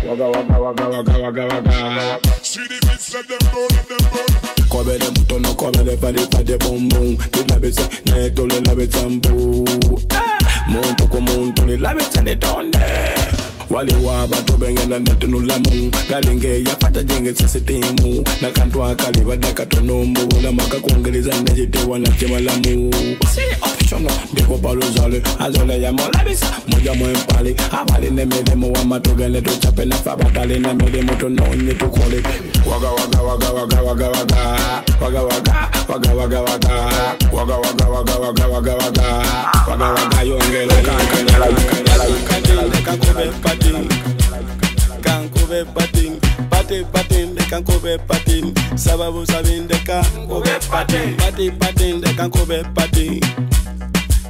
wagga 0.09 0.25
wagga 0.29 0.59
wagga 0.59 0.89
wagga 0.89 1.19
wagga 1.23 1.45
wagga. 1.47 2.21
See 2.43 2.67
the 2.67 2.79
beats 2.87 3.15
let 3.15 3.29
them 3.29 3.39
burn, 3.53 3.69
let 3.69 3.89
them 3.89 4.03
burn. 4.11 4.69
Cover 4.71 4.99
them 4.99 5.15
button, 5.15 5.43
no 5.43 5.55
cover 5.55 5.85
them 5.85 6.01
body, 6.01 6.27
body 6.27 6.57
boom 6.59 6.89
boom. 6.89 7.17
The 7.17 7.45
labits, 7.53 7.79
ne 8.07 8.31
tole 8.31 8.61
labits 8.65 8.97
ambu. 8.97 9.65
Muntu 10.69 11.09
kwa 11.09 11.21
muntu 11.21 11.67
ni 11.67 11.77
labits 11.77 12.17
ne 12.23 12.35
donde. 12.35 12.79
Wale 13.71 13.95
waba 13.97 14.37
tubengena 14.43 14.99
ya 16.65 16.75
pata 16.77 17.03
jenge 17.03 17.35
sisi 17.35 17.61
timu 17.61 18.25
Na 18.43 18.51
kantu 18.51 18.85
akali 18.85 19.21
badaka 19.21 19.67
tunombu 19.67 20.41
Na 20.43 20.53
maka 20.53 20.81
kuongeleza 20.81 21.35
nejitewa 21.43 21.99
na 21.99 22.09
chemalamu 22.11 22.91
See. 23.35 23.43
Oh, 23.63 23.76
Chongo, 23.87 24.11
biko 24.35 24.59
pa 24.59 24.73
luzali 24.75 25.23
Azole 25.39 25.83
ya 25.83 25.93
molabisa 25.93 26.47
Moja 26.69 26.95
mwempali 26.95 27.57
Habali 27.71 28.11
nemedemu 28.11 28.73
wa 28.73 28.85
matugene 28.85 29.41
Tuchape 29.43 29.85
na 29.85 29.97
fabatali 29.97 30.59
Nemedemu 30.59 31.13
waka 32.67 32.89
waka 32.91 33.23
waka 33.23 33.53
waka 33.53 33.83
waka 33.83 34.09
waka 34.09 34.41
waka 35.01 35.23
waka 35.23 35.69
waka 35.89 36.13
waka 36.15 36.41
waka 36.43 36.43
waka 36.43 36.77
waka 37.33 37.57
waka 37.57 37.57
waka 37.57 37.89
waka 37.89 38.19
waka 38.19 38.47
waka 38.49 38.75
waka 38.75 39.03
Waga 39.71 39.85
waga 39.93 40.23
yongela 40.23 40.75
Kankanyala 40.75 41.47
kankanyala 41.47 42.05
kankanyala 42.27 42.81
Kankube 42.85 43.31
patin 43.43 43.89
Kankube 45.01 45.65
patin 45.75 46.21
Pati 46.51 46.85
patin 46.93 47.35
de 47.35 47.43
kankube 47.45 47.99
patin 48.09 48.55
Sababu 48.77 49.27
sabin 49.27 49.67
de 49.69 49.75
kankube 49.87 50.51
patin 50.71 51.17
Pati 51.17 51.51
patin 51.51 52.01
de 52.01 52.13
kankube 52.15 52.63
patin 52.75 53.21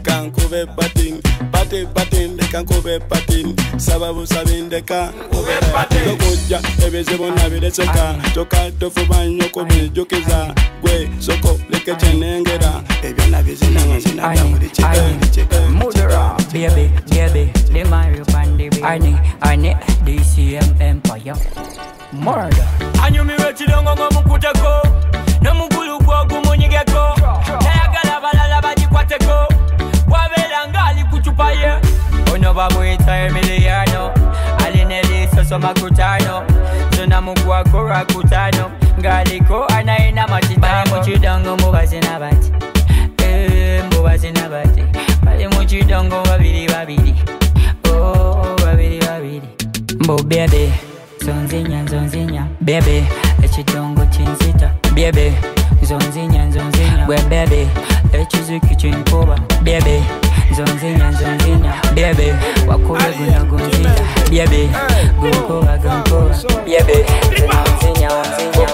can 0.07 0.31
cover 0.31 0.67
patin. 0.67 1.21
Patin, 1.53 1.87
patin, 1.95 2.37
they 2.37 2.47
can 2.47 2.65
cover 2.65 2.99
patin. 3.01 3.55
Sababu 3.79 4.27
sabin, 4.27 4.69
they 4.69 4.83
can 4.83 5.13
cover 5.31 5.61
patin. 5.75 6.17
Tokuja, 6.19 6.59
ebe 6.87 7.03
zebo 7.03 7.31
nabi 7.35 7.61
de 7.61 7.71
seka. 7.71 8.15
Toka 8.35 8.71
tofu 8.79 9.05
banyo 9.07 9.49
kobi 9.53 9.89
jukiza. 9.91 10.55
Gwe, 10.83 11.09
soko, 11.19 11.59
leke 11.71 11.95
chenengera. 11.97 12.83
Ebe 13.03 13.27
nabi 13.31 13.55
zinanga 13.55 13.99
zinaga 14.01 14.45
muri 14.45 14.69
chika. 14.71 15.59
Mudra, 15.71 16.37
baby, 16.53 16.91
baby. 17.11 17.53
They 17.73 17.85
marry 17.85 18.21
pandi, 18.25 18.71
baby. 18.71 18.83
Arnie, 18.83 19.19
Arnie, 19.41 19.77
DCM 20.05 20.81
Empire. 20.81 21.35
Murder. 22.13 22.67
Anyumi 23.03 23.33
weti 23.45 23.67
dongo 23.67 23.95
ngo 23.97 24.11
mukuteko. 24.11 24.89
Namukulu 25.41 25.99
kwa 26.05 26.25
Baba 32.57 32.71
mwita 32.75 33.17
Emiliano 33.19 34.11
alinelisa 34.67 35.45
soma 35.45 35.75
kutano. 35.75 36.43
Tuna 36.91 37.21
muku 37.21 37.55
akora 37.55 38.05
kutano. 38.05 38.71
Ngaliko 39.01 39.67
anaina 39.67 40.29
machitano 40.29 40.61
bali 40.61 40.91
muchidongo 40.91 41.57
mubazi 41.57 42.01
nabati 42.01 42.53
eh 43.25 43.85
mubazi 43.93 44.31
nabati 44.31 44.83
bali 45.25 45.49
muchidongo 45.49 46.23
babiri 46.29 46.69
babiri 46.69 47.15
oh 47.91 48.57
babiri 48.65 48.99
babiri 48.99 49.43
mbo 50.01 50.23
bebe 50.23 50.73
zonzinya 51.25 51.85
zonzinya. 51.85 52.47
Bebe 52.61 53.05
ekidongo 53.43 54.07
kinzita 54.07 54.71
Baby, 54.97 55.33
zonzinya 55.83 56.51
zonzinya 56.51 57.07
We 57.09 57.17
baby, 57.29 57.69
ekizi 58.13 58.61
kinkuba 58.61 59.37
Baby, 59.63 60.03
zonzinya 60.57 61.13
zonzinya 61.13 61.73
Baby, 61.95 62.33
wakube 62.69 63.05
gunagunzinya 63.19 63.95
Baby, 64.31 64.69
gunkuba 65.21 65.77
gunkuba 65.79 66.35
Baby, 66.65 67.05
zonzinya 67.37 68.09
zonzinya 68.09 68.69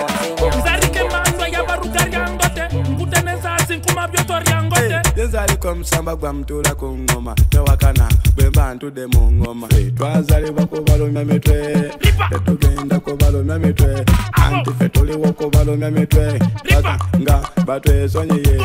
Mzarike 0.58 1.02
manzo 1.04 1.46
ya 1.46 1.62
baruka 1.64 2.04
ryangote 2.04 2.62
Mkuteneza 2.90 3.54
asinkumabyoto 3.54 4.38
ryangote 4.40 5.01
yezaliko 5.22 5.74
musamba 5.74 6.16
gwa 6.16 6.32
mutula 6.32 6.74
ku 6.74 6.98
ngoma. 6.98 7.34
Tewakana 7.50 8.08
bwe 8.36 8.48
mba 8.50 8.74
ntude 8.74 9.06
mu 9.06 9.32
ngoma. 9.32 9.68
Twazalibwa 9.96 10.66
kubalumya 10.66 11.24
mitwe. 11.24 11.90
Tetugenda 12.30 13.00
kubalumya 13.00 13.58
mitwe. 13.58 14.04
Anti 14.32 14.70
fe 14.78 14.88
tuliwo 14.88 15.32
kubalumya 15.32 15.90
mitwe. 15.90 16.38
Nga 17.20 17.40
batwesonyiye. 17.66 18.58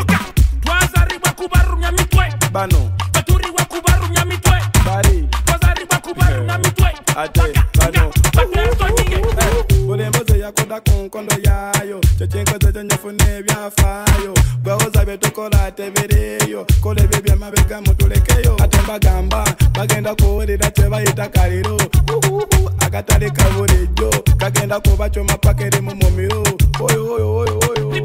Twazaribwa 0.63 1.31
kubarumya 1.31 1.91
mitwe. 1.91 2.25
Bano. 2.51 2.91
Baturiwa 3.13 3.65
kubarumya 3.65 4.25
mitwe. 4.25 4.57
Bali. 4.85 5.27
Twazaribwa 5.45 5.97
kubarumya 5.97 6.57
mitwe. 6.57 6.89
Ate 7.15 7.53
bano. 7.77 8.11
Batwesonyiye 8.35 9.17
yakoda 10.47 10.79
ku 10.81 10.91
nkondo 11.05 11.35
yayo. 11.43 11.99
Kyekinkoze 12.17 12.71
kyonyefuna 12.71 13.23
ebyafaayo 13.37 14.33
bwewoza 14.63 15.05
byetukola 15.05 15.71
tebiriyo 15.71 16.65
kola 16.81 17.03
ebyo 17.03 17.21
byamabega 17.21 17.81
mutulekeyo 17.81 18.55
ate 18.63 18.81
mbagamba 18.81 19.43
bagenda 19.75 20.15
kuwulira 20.15 20.71
kyebayita 20.71 21.27
kaliro 21.29 21.77
Uhuhu, 22.15 22.69
akatale 22.79 23.29
ka 23.29 23.43
bulijjo 23.49 24.09
kagenda 24.37 24.79
kuba 24.79 25.09
kyoma 25.09 25.37
paka 25.37 25.63
eri 25.65 25.81
mu 25.81 25.95
mumiro 25.95 26.43
oyo 26.79 27.01
oyo 27.15 27.27
oyo 27.37 27.59
oyo 27.69 28.03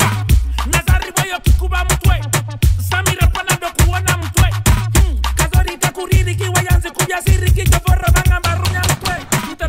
nazaribwa 0.66 1.24
yo 1.30 1.38
kikuba 1.40 1.84
mutwe 1.84 2.14
samira 2.90 3.26
panado 3.26 3.66
kuona 3.78 4.18
mtwe 4.18 4.48
Hmm, 4.94 5.18
kazorita 5.36 5.90
kuririki 5.90 6.44
wayanze 6.54 6.90
kubyasiriki 6.90 7.62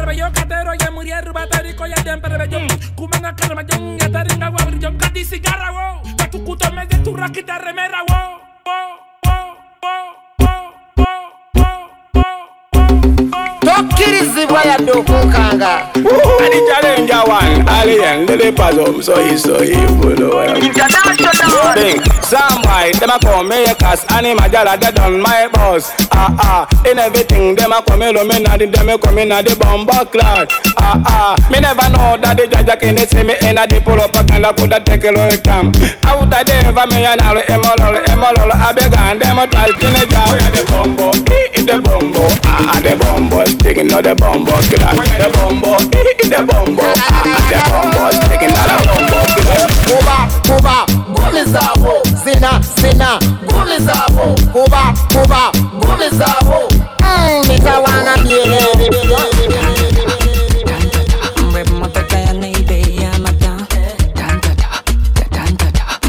Pero 0.03 0.11
yo 0.11 0.27
cadero 0.33 0.73
ya 0.73 0.91
murieron 0.91 1.33
batarico 1.33 1.87
ya 1.87 1.95
den 2.03 2.19
pero 2.19 2.43
yo 2.43 2.59
mm. 2.59 2.67
a 3.23 3.35
karma 3.37 3.61
yo 3.61 3.95
ya 3.97 4.11
taringa 4.11 4.49
wa 4.49 4.65
cigarra 5.23 5.71
Pa 6.17 6.27
tu 6.27 6.43
me 6.75 6.85
de 6.87 6.97
tu 6.97 7.15
rakita 7.15 7.57
remera 7.57 8.03
wo 8.09 8.17
Tokkirizi 13.61 14.45
bwa 14.45 14.65
yadde 14.65 14.91
okunkanga 14.91 15.87
Ani 15.95 16.67
challenge 16.67 17.13
one 17.13 17.63
alien 17.69 18.25
lele 18.25 18.51
puzzle 18.51 19.01
so 19.01 19.15
he 19.23 19.37
so 19.37 19.61
he 19.61 19.87
full 19.87 20.21
of 20.21 20.33
some 22.33 22.61
white, 22.65 22.97
them 22.99 23.13
a 23.13 23.19
come 23.21 23.47
me 23.47 23.61
cast 23.77 24.09
animal 24.11 24.49
jala 24.49 24.73
dead 24.77 24.97
on 24.99 25.21
my 25.21 25.47
boss. 25.53 25.93
Ah 26.11 26.33
ah, 26.41 26.89
in 26.89 26.97
everything 26.97 27.53
them 27.55 27.71
a 27.71 27.81
come 27.85 27.99
me 27.99 28.11
lo 28.11 28.23
me 28.25 28.39
na 28.41 28.57
the 28.57 28.65
them 28.65 28.89
a 28.89 28.97
come 28.97 29.19
in 29.19 29.31
a 29.31 29.43
the 29.43 29.53
bomber 29.55 30.01
clad. 30.09 30.49
Ah 30.81 30.97
ah, 31.05 31.33
me 31.51 31.59
never 31.61 31.85
know 31.93 32.17
that 32.17 32.33
the 32.37 32.47
judge 32.49 32.73
can 32.81 32.97
see 33.05 33.21
me 33.23 33.35
in 33.45 33.57
a 33.61 33.67
the 33.69 33.77
pull 33.85 34.01
up 34.01 34.15
a 34.17 34.23
can 34.25 34.41
could 34.57 34.73
a 34.73 34.79
take 34.81 35.03
a 35.05 35.11
long 35.13 35.29
time. 35.45 35.69
Out 36.09 36.25
of 36.25 36.45
there, 36.45 36.65
ever 36.65 36.85
me 36.89 37.05
and 37.05 37.21
all 37.21 37.37
emolol 37.37 38.01
emolol 38.09 38.49
I 38.49 38.73
beg 38.73 38.93
and 38.97 39.21
them 39.21 39.37
a 39.37 39.45
try 39.45 39.69
to 39.69 39.87
the 39.93 40.03
job. 40.09 40.33
The 40.57 40.61
bombo, 40.73 41.13
in 41.53 41.65
the 41.69 41.77
bombo, 41.85 42.25
ah 42.49 42.73
ah 42.73 42.79
the 42.81 42.97
bombo, 42.97 43.45
sticking 43.45 43.93
on 43.93 44.01
the 44.01 44.15
bombo 44.17 44.57
clad. 44.73 44.97
The 45.21 45.27
bombo, 45.37 45.77
in 45.77 46.29
the 46.33 46.41
bombo, 46.49 46.81
ah 46.81 47.29
ah 47.29 47.41
the 47.45 47.59
bombo, 47.69 48.03
sticking 48.25 48.53
on 48.57 48.65
the 48.65 48.77
bombo 48.89 49.19
clad. 49.37 49.69
kuba 49.85 50.17
kuba 50.47 50.75
ngumi 51.11 51.43
zabo 51.53 51.93
zina 52.23 52.61
zina. 52.81 53.19
Ngumi 53.45 53.77
zabo 53.85 54.35
kuba 54.53 54.93
kuba. 55.13 55.51
Ngumi 55.75 56.09
zabo 56.17 56.67
Mm, 57.03 57.41
nitawanga 57.47 58.15
motoka 61.79 62.17
ya 62.19 62.33
neibe 62.33 62.95
ya 63.01 63.19
mata. 63.19 63.57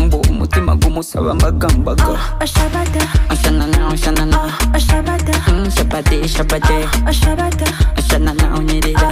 Mbu 0.06 0.16
umutima 0.30 0.76
gumusaba 0.76 1.34
mbagambaga 1.34 2.06
ashanana 2.40 3.88
ashanana. 3.94 4.52
Mm, 5.48 5.70
shabade 5.70 6.28
shabade 6.28 6.88
ashanana 7.96 8.54
unyirira 8.58 9.10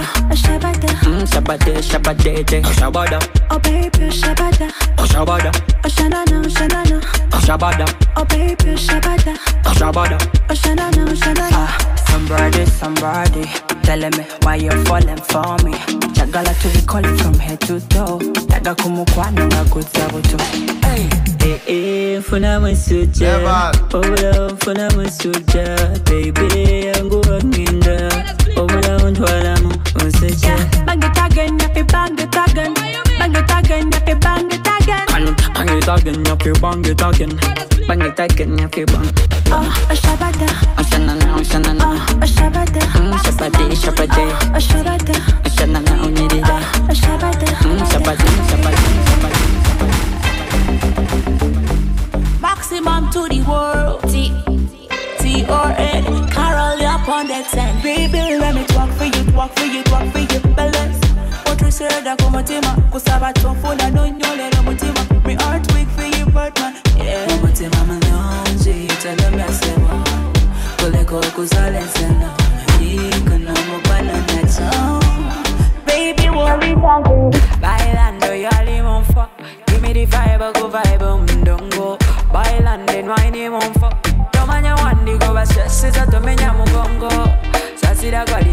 Mm, 1.05 1.25
shabade 1.27 1.83
shabadede 1.83 2.63
shabada 2.79 3.19
Oh 3.49 3.59
baby, 3.59 4.11
shabada, 4.11 4.67
shabada 5.11 5.51
oshanana, 5.83 6.39
oshanana. 6.47 6.92
Shabada. 7.41 7.85
Oh 8.15 8.25
baby, 8.25 8.75
shabada, 8.75 9.35
shabada. 9.75 10.17
Oshanana, 10.49 11.05
oshanana. 11.11 11.67
Somebody, 12.09 12.65
somebody, 12.65 13.43
telling 13.83 14.11
me 14.17 14.25
why 14.43 14.55
you're 14.55 14.85
falling 14.85 15.17
for 15.17 15.57
me. 15.65 15.73
Chagala 16.13 16.53
to 16.61 16.67
be 16.79 16.85
calling 16.85 17.17
from 17.17 17.33
head 17.39 17.59
to 17.61 17.79
toe. 17.89 18.19
Daga 18.47 18.75
kumukwana 18.75 19.47
na 19.49 19.63
kutsabuto. 19.65 20.37
Hey, 20.85 21.09
Eh, 21.45 21.59
eh, 21.67 22.21
funa 22.21 22.57
masuja 22.59 23.37
obula 23.91 24.55
funa 24.63 24.89
masuja 24.91 25.75
baby 26.05 26.85
yangu 26.85 27.21
wakinda 27.29 28.09
obula 28.55 28.95
ontwalamu 29.05 29.73
onseja 30.01 30.55
Bang 30.85 31.03
it 31.03 31.17
again, 31.17 31.59
yap 31.59 31.75
it, 31.75 32.32
bang 33.33 33.41
it 33.41 33.49
again. 33.51 33.89
Bang 33.89 33.89
it 33.89 33.89
again, 33.89 33.91
yap 33.91 34.07
it, 34.07 34.19
bang 34.21 34.51
it 34.51 34.67
again. 34.67 35.05
bang 35.53 35.69
it 35.77 35.87
again 35.87 36.17
yapi 36.25 36.51
bang 36.61 36.85
it 36.85 37.01
again 37.01 37.33
bang 37.87 38.01
it 38.01 38.19
again 38.19 38.57
yapi 38.57 38.85
bang 38.85 39.09
Oh, 39.55 39.69
a 39.89 39.93
shabada, 39.93 40.47
ah, 40.49 40.81
oshanana 40.81 41.27
oshanana 41.37 41.85
ah, 41.85 42.17
a 42.21 42.25
shabada, 42.25 42.81
Mm, 42.97 43.13
shabade 43.23 43.65
shabade 43.81 44.23
ah, 44.33 44.57
a 44.57 44.59
shabada, 44.59 45.15
oshanana 45.45 45.93
unyirira 46.05 46.57
a 46.89 46.93
shabada. 46.93 47.47
Mm, 47.61 47.81
shabade 47.91 48.27
shabade 48.49 48.87
shabade 49.07 49.41
Maximum 52.41 53.09
to 53.11 53.27
the 53.29 53.41
world. 53.47 54.01
T 54.11 54.13
T 55.19 55.45
R 55.47 55.71
N. 55.77 56.03
Carol, 56.29 56.79
you're 56.79 56.95
upon 56.95 57.27
that 57.27 57.45
ten. 57.51 57.71
Baby, 57.83 58.37
let 58.39 58.55
me 58.55 58.63
talk 58.65 58.89
for 58.97 59.05
you, 59.05 59.23
talk 59.31 59.51
for 59.57 59.65
you, 59.65 59.83
talk 59.83 60.07
for 60.11 60.19
you. 60.19 60.39
Balance. 60.55 60.92
Otrisera 61.73 62.13
ku 62.21 62.29
mutima 62.29 62.75
kusaba 62.91 63.33
tofuna 63.33 63.89
nonyolera 63.89 64.61
mutima. 64.61 65.01
Me 65.25 65.33
heart 65.33 65.65
weak 65.73 65.89
for 65.97 66.03
you 66.05 66.25
Birdman 66.25 66.75
yeah. 67.01 67.25
Mutima 67.41 67.77
mulungi 67.89 68.87
telemesema 69.01 70.03
kuleko 70.77 71.17
okusalesena 71.17 72.29
ikona 72.79 73.53
mubana 73.65 74.13
nacho 74.13 75.01
baby 75.87 76.29
worry 76.29 76.75
bailando 77.59 78.35
yali 78.35 78.81
monfa 78.81 79.27
give 79.67 79.81
me 79.81 79.93
the 79.93 80.05
vibe 80.05 80.53
go 80.53 80.67
vibe 80.67 81.03
um, 81.05 81.21
mndongo 81.23 81.97
bailando 82.33 82.93
nwine 83.01 83.49
monfa 83.49 83.89
tomanya 84.31 84.75
wandiko 84.75 85.33
basesiza 85.33 86.05
tomenya 86.07 86.53
mugongo 86.53 87.09
sasira 87.75 88.25
kalinamu 88.25 88.52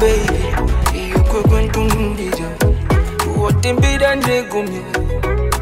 baby. 0.00 0.38
Iyo 0.98 1.18
kwe 1.20 1.40
kwentunumbira 1.42 2.46
wotimbira 3.36 4.14
ndegumya 4.16 4.80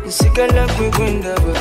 nsigala 0.06 0.66
kwe 0.66 0.90
kwendaba 0.90 1.52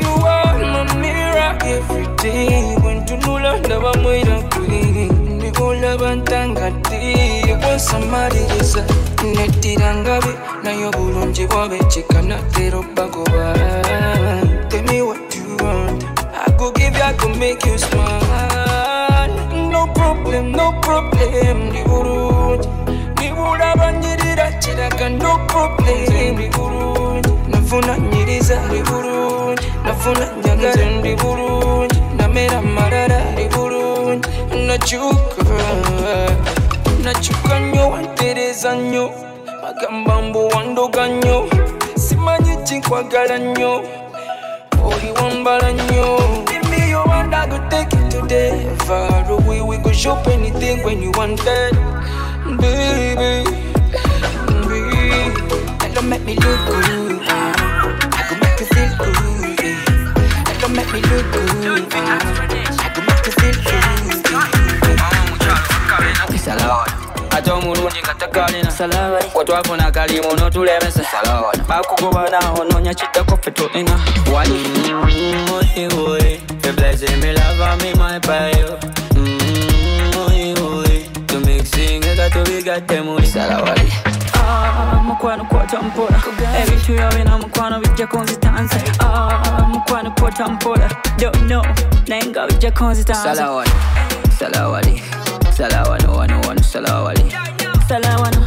You 0.00 0.26
are 0.26 0.58
my 0.58 0.94
mirror 1.00 1.58
every 1.64 2.06
day. 2.22 2.76
Kwentunula 2.82 3.58
ndaba 3.58 3.94
mwira 3.94 4.40
kwe 4.42 5.08
Ndikulaba 5.36 6.14
ntangati 6.14 7.14
Kwansamaliriza 7.62 8.84
Nettira 9.36 9.94
ngabe 9.96 10.28
Nayo 10.62 10.90
bulungi 10.90 11.46
bwabekeka 11.46 12.22
natera 12.22 12.78
obbagoba 12.78 13.54
Tell 14.68 14.82
me 14.82 15.02
what 15.02 15.34
you 15.36 15.56
want. 15.64 16.04
I 16.34 16.50
go 16.58 16.70
give 16.72 16.94
you, 16.96 17.02
I 17.02 17.12
go 17.16 17.28
make 17.36 17.64
you 17.64 17.78
smile. 17.78 19.70
No 19.70 19.86
problem, 19.94 20.52
no 20.52 20.72
problem 20.82 21.72
nyirira 24.78 25.08
no 25.08 25.38
problem. 25.46 26.34
Ndi 26.34 26.48
bulungi 26.48 27.28
Nafuna 27.48 27.98
nyiriza 27.98 28.60
ndi 28.66 28.82
bulungi 28.82 29.66
Nafuna 29.84 30.26
njagala 30.38 30.90
ndi 30.98 31.14
bulungi 31.16 31.96
Namera 32.16 32.62
marara 32.62 33.20
ndi 33.32 33.44
bulungi 33.44 34.28
Nakyuka 34.66 35.44
Nakyuka 37.04 37.60
nnyo 37.60 37.90
wantereza 37.90 38.74
nnyo 38.74 39.10
Bagamba 39.62 40.22
mbu 40.22 40.48
wandoga 40.48 41.08
nnyo 41.08 41.48
Simanyi 41.94 42.56
kinkwagala 42.64 43.38
nnyo 43.38 43.82
Oli 44.84 45.12
wambala 45.22 45.72
nnyo 45.72 46.18
Give 46.46 46.70
me 46.70 46.90
your 46.90 47.08
hand, 47.08 47.34
I 47.34 47.46
go 47.48 47.58
take 47.70 47.92
it 47.96 48.10
today 48.10 48.76
Far 48.86 49.30
away, 49.30 49.60
we 49.60 49.76
go 49.78 49.92
shop 49.92 50.26
anything 50.28 50.82
when 50.84 51.02
you 51.02 51.10
want 51.12 51.38
that. 51.44 51.72
Baby 52.60 53.44
tekalina 68.78 69.10
wetwafuna 69.34 69.90
kalimu 69.90 70.36
notulemesa 70.36 71.02
bakugoba 71.68 72.30
naho 72.30 72.64
nonya 72.64 72.94
kiddako 72.94 73.36
ffe 73.36 73.50
tulina 73.50 74.00
waliwoyi 74.34 75.40
mm-hmm, 75.76 76.60
feblezimilava 76.60 77.76
mi 77.76 77.94
my 77.94 78.20
payo 78.20 78.78
woyi 80.16 80.54
mm-hmm, 80.54 81.26
to 81.26 81.40
mixing 81.40 82.00
got 82.00 82.32
tubigate 82.32 83.00
muri 83.02 83.26
salawali 83.26 83.92
Ah, 84.50 84.94
mukwano 85.04 85.44
kwota 85.44 85.82
mpola 85.82 86.22
ebintu 86.62 86.92
byobina 86.92 87.38
mukwano 87.38 87.80
bijja 87.80 88.06
konsitanse 88.06 88.80
ah, 89.00 89.66
mukwano 89.68 90.10
kwota 90.10 90.48
mpola 90.48 90.88
don't 91.18 91.36
know 91.46 91.64
naye 92.06 92.26
nga 92.26 92.46
bijja 92.46 92.70
konsitanse 92.70 93.22
salawali 93.34 93.70
salawali 94.38 95.02
salawano 95.56 96.12
wano 96.16 96.40
wano 96.40 96.62
salawali 96.62 97.34
salawano 97.88 98.46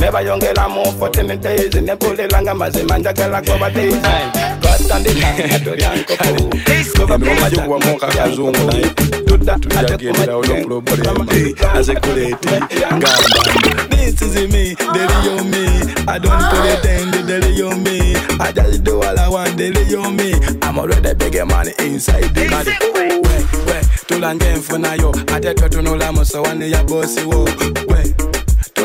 nebayongeramu 0.00 0.80
14 1.00 1.36
days 1.36 1.74
nepuliranga 1.74 2.54
mazima 2.54 2.98
njagala 2.98 3.42
majukuwamuka 7.40 8.06
kazungu 8.06 8.72
tujagenderawo 9.60 10.44
no 10.68 10.80
problema 10.80 11.26
asekuleti 11.74 12.48
ngamba 12.86 13.08
This 13.90 14.22
is 14.22 14.52
me, 14.52 14.74
daily 14.76 15.28
on 15.38 15.50
me. 15.50 15.66
I 16.08 16.18
don't 16.18 16.40
pretend, 16.48 17.26
daily 17.26 17.62
on 17.62 17.82
me. 17.82 18.14
I 18.40 18.52
just 18.52 18.84
do 18.84 19.02
all 19.02 19.18
I 19.18 19.28
want, 19.28 19.56
daily 19.58 19.94
on 19.96 20.16
me. 20.16 20.32
I'm 20.62 20.78
already 20.78 21.12
big 21.14 21.34
money 21.46 21.72
inside 21.80 22.32
the 22.34 22.48
body. 22.48 22.70
We, 22.94 23.18
we, 23.66 23.80
tulange 24.06 24.54
mfunayo, 24.56 25.14
ate 25.34 25.54
twetunula 25.54 26.12
musowani 26.12 26.72
ya 26.72 26.84
bosi 26.84 27.20
wo. 27.20 27.44
We, 27.88 28.05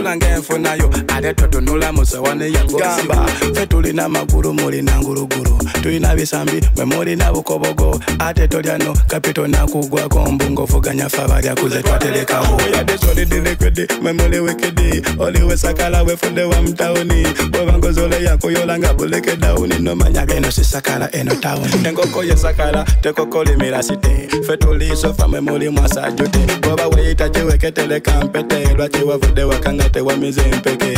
tulange 0.01 0.25
nfunayo 0.25 0.89
ate 1.07 1.33
totunula 1.33 1.93
musowani 1.93 2.53
ya 2.53 2.63
gamba. 2.63 3.25
Fe 3.53 3.65
tulina 3.67 4.09
magulu 4.09 4.53
mulina 4.53 4.99
ngulugulu 4.99 5.59
tulina 5.83 6.15
bisambi 6.15 6.61
mwe 6.75 6.85
mulina 6.85 7.31
bukobogo. 7.33 7.99
Ate 8.19 8.47
tolyano 8.47 8.93
kapito 9.07 9.47
nakugwako 9.47 10.31
mbungofuganya 10.31 11.09
fe 11.09 11.21
abalyakuze 11.21 11.83
twatelekawo 11.83 12.61
yadde 12.73 12.97
solidirekwede 12.97 13.87
mwe 14.01 14.13
muli 14.13 14.39
wekede 14.39 15.01
oliwe 15.19 15.57
sakala 15.57 16.03
wefunde 16.03 16.43
wa 16.43 16.61
mtawuni 16.61 17.27
bwebangozola 17.51 18.15
yakuyola 18.15 18.79
nga 18.79 18.93
buleke 18.93 19.35
dawuni 19.35 19.79
nomanyaga 19.79 20.35
eno 20.35 20.51
sisakala 20.51 21.11
eno 21.11 21.35
tawuni 21.35 21.87
enkoko 21.87 22.23
yesakala 22.29 22.83
tekokolimira 23.01 23.83
site. 23.83 24.29
Fe 24.47 24.57
tulisofa 24.57 25.27
mwe 25.27 25.39
muli 25.41 25.69
mwasajute 25.69 26.39
bwoba 26.61 26.87
weyita 26.87 27.29
kiweketeleka 27.29 28.25
mpete 28.25 28.73
lwaki 28.73 29.03
wavudde 29.03 29.43
wakanga 29.43 29.90
tewamize 29.91 30.41
empeke 30.41 30.97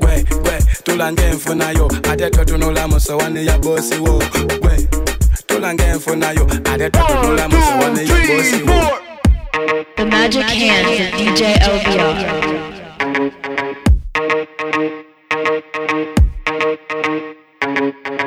gwe 0.00 0.24
gwe 0.42 0.58
tulange 0.84 1.22
enfunayo 1.22 1.90
ate 2.12 2.30
twetunula 2.30 2.88
musowani 2.88 3.46
ya 3.46 3.58
bosi 3.58 3.94
wo 3.94 4.22
gwe 4.60 4.88
tulange 5.46 5.82
enfunayo 5.82 6.46
ate 6.74 6.90
twetunula 6.90 7.48
musowani 7.48 8.08
ya 8.08 8.16
bosi 8.16 8.62
wo 8.62 8.80
The 9.96 10.04
Magic 10.06 10.42
Hands 10.42 11.00
of 11.00 11.18
DJ 11.18 11.42
LBR. 11.60 13.20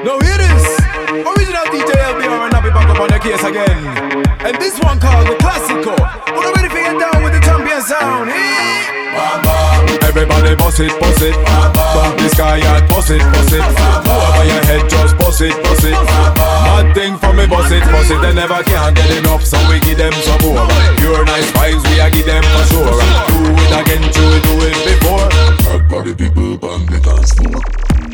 Now 0.03 0.19
hear 0.19 0.37
this. 0.37 0.79
Original 1.25 1.65
DJ 1.71 1.91
LBR 2.11 2.45
and 2.45 2.53
I'll 2.53 2.61
be 2.61 2.69
back 2.69 2.89
up 2.89 2.99
on 2.99 3.07
the 3.09 3.19
case 3.19 3.43
again. 3.43 3.87
And 4.45 4.57
this 4.57 4.79
one 4.79 4.99
called 4.99 5.27
the 5.27 5.35
Classico. 5.35 5.95
Wanna 6.35 6.51
ready 6.55 6.67
to 6.69 6.75
get 6.75 6.99
down 6.99 7.23
with 7.23 7.33
the 7.33 7.39
champion 7.39 7.81
sound? 7.81 8.29
Eh? 8.29 9.62
Everybody 10.13 10.53
boss 10.53 10.79
it, 10.79 10.93
boss 10.99 11.21
it. 11.23 11.33
Bump 11.33 12.21
the 12.21 12.29
sky 12.29 12.61
and 12.61 12.87
boss 12.87 13.09
it, 13.09 13.17
boss 13.33 13.51
it. 13.51 13.65
Over 13.65 14.45
your 14.45 14.61
head, 14.69 14.87
just 14.87 15.17
boss 15.17 15.41
it, 15.41 15.57
boss 15.63 15.83
it. 15.83 15.97
Mad 15.97 16.93
thing 16.93 17.17
for 17.17 17.33
me, 17.33 17.47
boss 17.47 17.71
it, 17.71 17.81
boss 17.89 18.11
it. 18.11 18.21
They 18.21 18.31
never 18.31 18.61
can 18.61 18.93
get 18.93 19.09
enough, 19.09 19.43
so 19.43 19.57
we 19.67 19.79
give 19.79 19.97
them 19.97 20.13
some 20.21 20.37
more. 20.45 20.69
Pure 21.01 21.25
nice 21.25 21.49
vibes, 21.57 21.81
we 21.89 21.99
a 21.99 22.11
give 22.13 22.27
them 22.27 22.43
for 22.53 22.63
sure. 22.69 22.93
Do 23.25 23.57
it 23.57 23.73
again, 23.73 24.05
do 24.13 24.23
it, 24.37 24.43
do 24.45 24.53
it 24.69 24.77
before. 24.85 25.25
Everybody 25.73 26.13
people 26.13 26.61
on 26.69 26.85
the 26.85 27.01
dance 27.01 27.33
floor. 27.33 27.57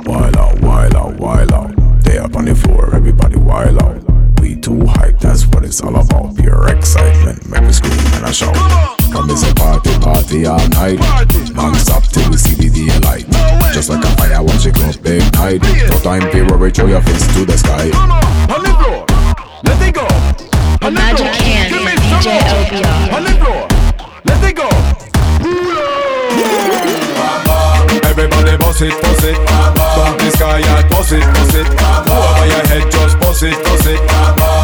Wild 0.08 0.38
out, 0.38 0.56
wild 0.62 0.96
out, 0.96 1.20
wild 1.20 1.52
out. 1.52 1.76
They 2.06 2.18
up 2.18 2.34
on 2.38 2.46
the 2.46 2.56
floor, 2.56 2.96
everybody 2.96 3.36
wild 3.36 3.84
out. 3.84 4.00
We 4.40 4.56
too 4.56 4.86
hype, 4.86 5.20
that's 5.20 5.46
what 5.48 5.66
it's 5.66 5.82
all 5.82 5.98
about. 5.98 6.38
Pure 6.38 6.70
excitement, 6.70 7.46
make 7.50 7.64
me 7.64 7.74
scream 7.74 8.00
and 8.16 8.26
I 8.26 8.32
shout. 8.32 8.56
Come 9.12 9.30
is 9.32 9.44
a 9.44 9.54
party, 9.54 10.00
party 10.00 10.46
all 10.46 10.66
night. 10.70 10.98
Non-stop 11.60 12.04
till 12.04 12.30
we 12.32 12.38
see 12.38 12.56
the 12.56 12.70
daylight. 12.70 13.28
Just 13.74 13.90
like 13.90 14.02
a 14.02 14.08
fire, 14.16 14.42
watch 14.42 14.66
it 14.66 14.76
go 14.76 14.94
big 15.04 15.22
night. 15.34 15.62
No 15.90 16.00
time 16.00 16.32
to 16.32 16.44
worry, 16.44 16.72
throw 16.72 16.88
your 16.88 17.02
fist 17.02 17.30
to 17.36 17.44
the 17.44 17.58
sky. 17.58 17.92
On 18.48 18.64
the 18.64 18.72
floor. 18.80 19.06
Let 19.66 19.82
it 19.86 19.94
go. 19.94 20.08
The 20.80 20.90
Magic 20.90 21.28
Hands 21.28 21.76
of 21.76 21.82
DJ 22.00 22.40
LBR. 22.40 23.12
On 23.14 23.24
the 23.26 23.32
floor. 23.44 23.68
Let 24.24 24.42
it 24.50 24.56
go. 24.56 24.70
Everybody 28.20 28.58
boss 28.58 28.82
it, 28.82 28.92
boss 29.02 29.24
it. 29.24 29.38
Bump 29.48 30.20
the 30.20 30.30
sky 30.32 30.60
and 30.60 30.90
boss 30.90 31.12
it, 31.14 31.24
boss 31.24 31.56
it. 31.56 31.68
Over 31.72 32.48
your 32.52 32.66
head, 32.68 32.92
just 32.92 33.18
boss 33.18 33.42
it, 33.44 33.56
boss 33.64 33.88
it. 33.88 34.00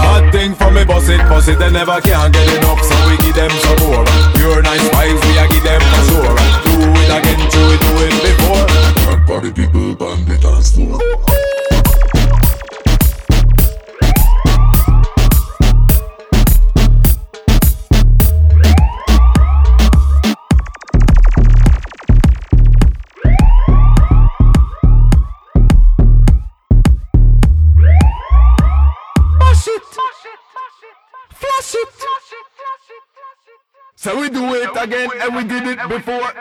Mad 0.03 0.29
thing 0.33 0.53
for 0.55 0.69
me, 0.71 0.83
boss 0.83 1.07
it, 1.07 1.23
boss 1.29 1.47
it. 1.47 1.57
They 1.57 1.71
never 1.71 2.01
can 2.01 2.31
get 2.33 2.51
enough, 2.51 2.83
so 2.83 2.95
we 3.07 3.15
give 3.23 3.35
them 3.35 3.51
some 3.63 3.79
more. 3.87 4.03
Pure 4.35 4.61
nice 4.61 4.83
vibes, 4.91 5.23
we 5.23 5.39
a 5.39 5.47
give 5.47 5.63
them 5.63 5.79
for 5.87 6.03
sure. 6.03 6.35
Do 6.67 6.83
it 6.99 7.11
again, 7.15 7.39
do 7.47 7.61
it, 7.71 7.79
do 7.79 7.91
it 8.03 8.15
before. 8.27 8.67
Everybody 9.07 9.53
people 9.53 10.03
on 10.03 10.25
the 10.25 10.37
dance 10.37 10.75
floor. 10.75 11.44
So 34.05 34.21
we 34.21 34.29
do 34.29 34.53
it 34.53 34.69
again 34.77 35.09
and 35.19 35.35
we 35.35 35.43
did 35.43 35.65
it 35.65 35.79
before. 35.89 36.31